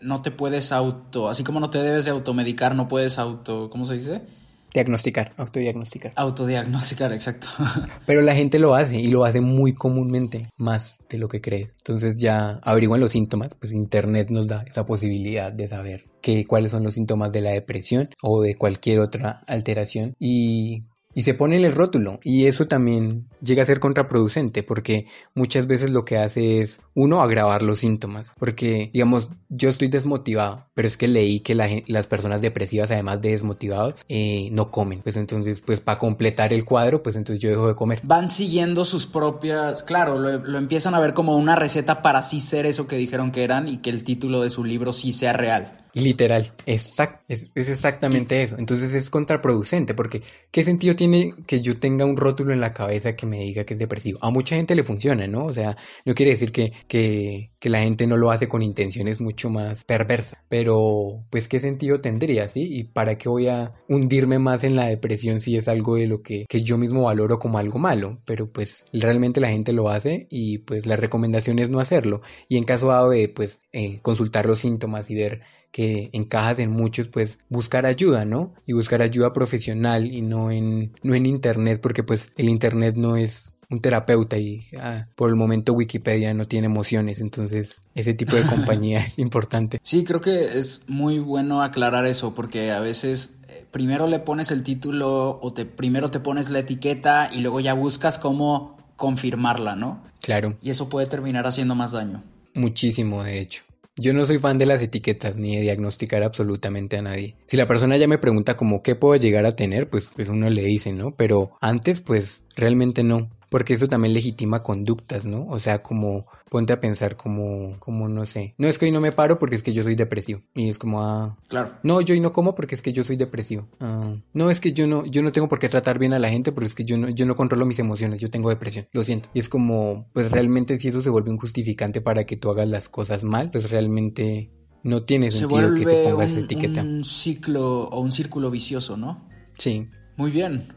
no 0.01 0.23
te 0.23 0.31
puedes 0.31 0.73
auto, 0.73 1.29
así 1.29 1.45
como 1.45 1.61
no 1.61 1.71
te 1.71 1.79
debes 1.79 2.05
de 2.05 2.11
automedicar, 2.11 2.75
no 2.75 2.89
puedes 2.89 3.19
auto, 3.19 3.71
¿cómo 3.71 3.85
se 3.85 3.95
dice? 3.95 4.23
Diagnosticar, 4.73 5.33
autodiagnosticar. 5.39 6.13
Autodiagnosticar, 6.17 7.13
exacto. 7.13 7.47
Pero 8.07 8.21
la 8.21 8.35
gente 8.35 8.59
lo 8.59 8.75
hace 8.75 9.01
y 9.01 9.07
lo 9.07 9.25
hace 9.25 9.41
muy 9.41 9.73
comúnmente, 9.73 10.51
más 10.59 10.99
de 11.09 11.17
lo 11.17 11.29
que 11.29 11.41
cree. 11.41 11.73
Entonces 11.79 12.17
ya 12.17 12.61
averiguan 12.63 13.01
los 13.01 13.13
síntomas, 13.13 13.55
pues 13.59 13.73
internet 13.73 14.29
nos 14.29 14.49
da 14.49 14.65
esa 14.69 14.85
posibilidad 14.85 15.51
de 15.51 15.69
saber 15.69 16.05
que, 16.21 16.45
cuáles 16.45 16.73
son 16.73 16.83
los 16.83 16.95
síntomas 16.95 17.33
de 17.33 17.41
la 17.41 17.51
depresión 17.51 18.11
o 18.23 18.43
de 18.43 18.55
cualquier 18.55 18.99
otra 18.99 19.41
alteración 19.47 20.15
y 20.19 20.85
y 21.17 21.23
se 21.23 21.33
pone 21.33 21.57
el 21.57 21.73
rótulo 21.73 22.21
y 22.23 22.45
eso 22.45 22.69
también 22.69 23.27
llega 23.41 23.63
a 23.63 23.67
ser 23.67 23.81
contraproducente 23.81 24.63
porque 24.63 25.07
muchas 25.35 25.67
veces 25.67 25.89
lo 25.89 26.05
que 26.05 26.19
hace 26.19 26.61
es 26.61 26.83
uno 26.95 27.23
agravar 27.23 27.63
los 27.63 27.79
síntomas 27.79 28.33
porque 28.39 28.91
digamos 28.93 29.31
yo 29.49 29.71
estoy 29.71 29.89
desmotivado 29.89 30.67
pero 30.75 30.87
es 30.87 30.99
que 30.99 31.09
leí 31.09 31.41
que 31.41 31.55
las 31.55 32.07
personas 32.07 32.43
depresivas 32.43 32.91
además 32.91 33.23
de 33.23 33.31
desmotivados 33.31 34.05
eh, 34.11 34.51
no 34.53 34.71
comen. 34.71 35.01
Pues 35.01 35.17
entonces 35.17 35.63
pues 35.63 35.81
para 35.81 35.99
completar 35.99 36.53
el 36.53 36.67
cuadro 36.67 37.03
pues 37.03 37.17
entonces 37.17 37.43
yo 37.43 37.49
dejo 37.49 37.67
de 37.67 37.75
comer. 37.75 38.03
Van 38.05 38.29
siguiendo 38.29 38.85
sus 38.85 39.07
propias 39.07 39.83
claro 39.83 40.19
lo, 40.19 40.37
lo 40.37 40.59
empiezan 40.59 40.95
a 40.95 41.01
ver 41.01 41.15
como 41.15 41.39
una 41.39 41.57
receta 41.57 42.03
para 42.03 42.21
sí 42.21 42.41
ser 42.41 42.67
eso 42.67 42.87
que 42.87 42.97
dijeron 42.97 43.33
que 43.33 43.43
eran 43.43 43.69
y 43.71 43.79
que 43.79 43.89
el 43.89 44.05
título 44.05 44.43
de 44.43 44.51
su 44.51 44.65
libro 44.65 44.93
sí 44.93 45.15
sea 45.15 45.33
real 45.33 45.86
Literal, 45.97 46.53
exact, 46.67 47.25
es, 47.27 47.49
es, 47.55 47.71
exactamente 47.71 48.43
eso. 48.43 48.57
Entonces 48.59 48.93
es 48.93 49.09
contraproducente 49.09 49.95
porque 49.95 50.21
¿qué 50.51 50.63
sentido 50.63 50.95
tiene 50.95 51.33
que 51.47 51.63
yo 51.63 51.79
tenga 51.79 52.05
un 52.05 52.19
rótulo 52.19 52.53
en 52.53 52.61
la 52.61 52.75
cabeza 52.75 53.17
que 53.17 53.25
me 53.25 53.39
diga 53.39 53.65
que 53.65 53.73
es 53.73 53.81
depresivo? 53.81 54.19
A 54.21 54.31
mucha 54.31 54.57
gente 54.57 54.75
le 54.75 54.83
funciona, 54.83 55.27
¿no? 55.27 55.47
O 55.47 55.55
sea, 55.55 55.75
no 56.05 56.15
quiere 56.15 56.33
decir 56.33 56.53
que, 56.53 56.75
que, 56.87 57.51
que 57.59 57.71
la 57.71 57.81
gente 57.81 58.07
no 58.07 58.19
lo 58.19 58.31
hace 58.31 58.47
con 58.47 58.63
intenciones 58.63 59.23
mucho 59.23 59.49
más 59.49 59.85
perversas, 59.85 60.39
pero 60.51 61.25
pues 61.31 61.49
¿qué 61.49 61.61
sentido 61.61 62.03
tendría, 62.03 62.47
sí? 62.47 62.69
¿Y 62.71 62.85
para 62.85 63.17
qué 63.17 63.31
voy 63.31 63.49
a 63.49 63.73
hundirme 63.89 64.39
más 64.39 64.65
en 64.65 64.77
la 64.77 64.89
depresión 64.89 65.41
si 65.41 65.57
es 65.57 65.67
algo 65.67 65.97
de 65.97 66.09
lo 66.09 66.21
que, 66.21 66.45
que 66.47 66.63
yo 66.63 66.77
mismo 66.77 67.05
valoro 67.05 67.39
como 67.39 67.57
algo 67.57 67.79
malo? 67.79 68.21
Pero 68.27 68.53
pues 68.53 68.85
realmente 68.93 69.41
la 69.41 69.49
gente 69.49 69.73
lo 69.73 69.89
hace 69.89 70.27
y 70.31 70.59
pues 70.59 70.85
la 70.85 70.97
recomendación 70.97 71.59
es 71.59 71.71
no 71.71 71.81
hacerlo. 71.81 72.21
Y 72.51 72.59
en 72.59 72.65
caso 72.65 72.89
dado 72.89 73.09
de 73.09 73.31
pues 73.31 73.61
eh, 73.73 73.99
consultar 74.03 74.45
los 74.45 74.59
síntomas 74.59 75.11
y 75.11 75.15
ver 75.15 75.41
que 75.77 76.09
encajas 76.15 76.59
en 76.59 76.71
muchos, 76.71 77.09
pues 77.09 77.39
buscar 77.51 77.85
ayuda, 77.85 78.25
¿no? 78.25 78.55
Y 78.65 78.73
buscar 78.73 79.03
ayuda 79.03 79.35
profesional 79.35 80.11
y 80.11 80.23
no 80.23 80.51
en, 80.51 80.95
no 81.03 81.15
en 81.15 81.27
internet, 81.27 81.81
porque 81.83 82.03
pues 82.03 82.33
el 82.39 82.49
internet 82.49 82.97
no 82.97 83.19
es 83.19 83.53
un 83.69 83.81
terapeuta 83.81 84.39
y 84.39 84.63
ah, 84.81 85.09
por 85.15 85.29
el 85.29 85.37
momento 85.37 85.75
Wikipedia 85.75 86.33
no 86.33 86.49
tiene 86.49 86.65
emociones, 86.65 87.21
entonces 87.21 87.83
ese 87.95 88.15
tipo 88.15 88.37
de 88.37 88.47
compañía 88.47 89.01
es 89.01 89.19
importante. 89.19 89.79
Sí, 89.83 90.03
creo 90.03 90.23
que 90.23 90.59
es 90.59 90.81
muy 90.87 91.19
bueno 91.19 91.61
aclarar 91.61 92.07
eso, 92.07 92.35
porque 92.35 92.71
a 92.71 92.81
veces 92.81 93.41
eh, 93.49 93.67
primero 93.71 94.07
le 94.07 94.19
pones 94.19 94.51
el 94.51 94.63
título 94.63 95.39
o 95.43 95.51
te 95.51 95.67
primero 95.67 96.09
te 96.09 96.21
pones 96.21 96.49
la 96.49 96.61
etiqueta 96.61 97.29
y 97.31 97.41
luego 97.41 97.61
ya 97.61 97.75
buscas 97.75 98.19
cómo 98.19 98.79
confirmarla, 98.97 99.77
¿no? 99.77 100.03
Claro. 100.23 100.57
Y 100.63 100.71
eso 100.71 100.89
puede 100.89 101.07
terminar 101.07 101.47
haciendo 101.47 101.75
más 101.75 101.93
daño. 101.93 102.23
Muchísimo, 102.55 103.23
de 103.23 103.41
hecho. 103.41 103.63
Yo 103.99 104.13
no 104.13 104.27
soy 104.27 104.39
fan 104.39 104.59
de 104.59 104.67
las 104.67 104.83
etiquetas 104.83 105.39
ni 105.39 105.57
de 105.57 105.63
diagnosticar 105.63 106.23
absolutamente 106.23 106.99
a 106.99 107.03
nadie. 107.03 107.35
Si 107.47 107.57
la 107.57 107.67
persona 107.67 107.97
ya 107.97 108.07
me 108.07 108.19
pregunta 108.19 108.55
como 108.55 108.83
qué 108.83 108.95
puedo 108.95 109.19
llegar 109.19 109.47
a 109.47 109.53
tener, 109.53 109.89
pues, 109.89 110.11
pues 110.15 110.29
uno 110.29 110.51
le 110.51 110.63
dice, 110.65 110.93
¿no? 110.93 111.15
Pero 111.17 111.53
antes, 111.63 112.03
pues 112.03 112.43
realmente 112.57 113.03
no. 113.05 113.31
Porque 113.57 113.73
eso 113.73 113.89
también 113.89 114.13
legitima 114.13 114.63
conductas, 114.63 115.25
¿no? 115.25 115.47
O 115.49 115.59
sea, 115.59 115.83
como 115.83 116.27
ponte 116.51 116.75
a 116.75 116.79
pensar 116.79 117.17
como, 117.17 117.75
como 117.79 118.07
no 118.07 118.27
sé. 118.27 118.55
No 118.59 118.69
es 118.69 118.79
que 118.79 118.85
hoy 118.85 118.91
no 118.91 119.01
me 119.01 119.13
paro 119.13 119.39
porque 119.39 119.57
es 119.57 119.63
que 119.63 119.73
yo 119.73 119.83
soy 119.83 119.95
depresivo. 119.95 120.41
Y 120.55 120.69
es 120.69 120.79
como, 120.79 121.03
ah, 121.03 121.39
claro. 121.49 121.73
No, 121.83 122.03
yo 122.03 122.13
hoy 122.13 122.21
no 122.21 122.35
como 122.35 122.55
porque 122.55 122.75
es 122.75 122.83
que 122.83 122.93
yo 122.93 123.03
soy 123.03 123.17
depresivo. 123.17 123.67
Ah, 123.81 124.15
no, 124.35 124.51
es 124.51 124.61
que 124.61 124.75
yo 124.75 124.87
no, 124.87 125.07
yo 125.07 125.23
no 125.23 125.33
tengo 125.33 125.49
por 125.49 125.59
qué 125.59 125.71
tratar 125.71 125.99
bien 125.99 126.13
a 126.13 126.19
la 126.19 126.29
gente 126.29 126.53
porque 126.53 126.67
es 126.67 126.75
que 126.75 126.85
yo 126.85 126.99
no, 126.99 127.09
yo 127.09 127.25
no 127.25 127.35
controlo 127.35 127.65
mis 127.65 127.79
emociones, 127.79 128.21
yo 128.21 128.29
tengo 128.29 128.51
depresión. 128.51 128.89
Lo 128.93 129.05
siento. 129.05 129.31
Y 129.33 129.39
es 129.39 129.49
como, 129.49 130.11
pues 130.13 130.31
realmente 130.31 130.79
si 130.79 130.89
eso 130.89 131.01
se 131.01 131.09
vuelve 131.09 131.31
un 131.31 131.39
justificante 131.39 132.03
para 132.03 132.27
que 132.27 132.37
tú 132.37 132.51
hagas 132.51 132.69
las 132.69 132.91
cosas 132.91 133.25
mal, 133.25 133.51
pues 133.51 133.71
realmente 133.71 134.51
no 134.83 135.05
tiene 135.05 135.33
sentido 135.33 135.73
que 135.73 135.87
te 135.87 136.05
pongas 136.11 136.33
esa 136.33 136.41
etiqueta. 136.41 136.83
Un 136.83 137.05
ciclo 137.05 137.85
o 137.85 138.01
un 138.01 138.11
círculo 138.11 138.51
vicioso, 138.51 138.99
¿no? 138.99 139.27
Sí. 139.55 139.89
Muy 140.19 140.31
bien. 140.31 140.75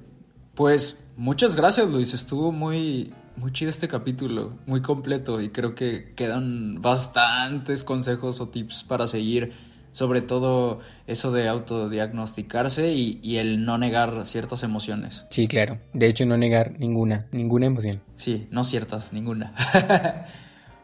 Pues 0.55 1.08
muchas 1.19 1.55
gracias, 1.55 1.87
Luis. 1.87 2.13
Estuvo 2.13 2.51
muy, 2.51 3.13
muy 3.35 3.51
chido 3.51 3.69
este 3.69 3.87
capítulo, 3.87 4.57
muy 4.65 4.81
completo 4.81 5.41
y 5.41 5.49
creo 5.49 5.75
que 5.75 6.13
quedan 6.15 6.81
bastantes 6.81 7.83
consejos 7.83 8.39
o 8.39 8.47
tips 8.47 8.85
para 8.85 9.05
seguir, 9.05 9.51
sobre 9.91 10.21
todo 10.21 10.79
eso 11.07 11.31
de 11.31 11.49
autodiagnosticarse 11.49 12.93
y, 12.93 13.19
y, 13.21 13.37
el 13.37 13.65
no 13.65 13.77
negar 13.77 14.25
ciertas 14.25 14.63
emociones. 14.63 15.25
Sí, 15.29 15.47
claro. 15.47 15.79
De 15.93 16.07
hecho, 16.07 16.25
no 16.25 16.37
negar 16.37 16.79
ninguna, 16.79 17.27
ninguna 17.31 17.65
emoción. 17.65 18.01
Sí, 18.15 18.47
no 18.49 18.63
ciertas, 18.63 19.13
ninguna. 19.13 19.53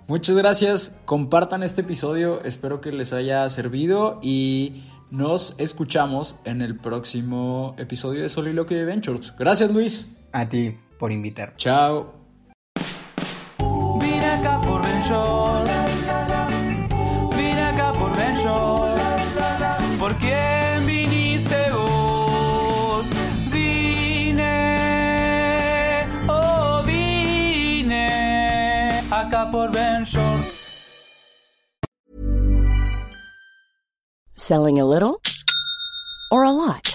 Muchas 0.07 0.35
gracias, 0.35 1.01
compartan 1.05 1.63
este 1.63 1.81
episodio, 1.81 2.43
espero 2.43 2.79
que 2.79 2.91
les 2.91 3.11
haya 3.11 3.49
servido 3.49 4.19
y 4.21 4.83
nos 5.09 5.55
escuchamos 5.59 6.35
en 6.45 6.61
el 6.61 6.77
próximo 6.77 7.75
episodio 7.79 8.21
de 8.21 8.29
Soliloquy 8.29 8.83
Ventures. 8.83 9.33
Gracias 9.35 9.71
Luis. 9.71 10.24
A 10.35 10.43
ti 10.49 10.77
por 10.99 11.13
invitar. 11.13 11.55
Chao. 11.55 12.13
Vine 14.01 14.25
acá 14.37 14.59
por 14.59 14.81
Ben. 14.81 15.01
Vine 17.37 17.61
acá 17.61 17.93
por 17.93 18.11
Ben. 18.17 18.35
¿Por 19.97 20.13
quién 20.17 20.85
viniste 20.85 21.71
vos? 21.71 23.05
Vine, 23.49 24.45
oh 26.27 26.83
vine 26.83 28.07
acá 29.09 29.49
por 29.49 29.71
Ben 29.71 30.03
Shorts. 30.03 30.65
Selling 34.35 34.81
a 34.81 34.85
little 34.85 35.21
or 36.29 36.43
a 36.43 36.51
lot? 36.51 36.94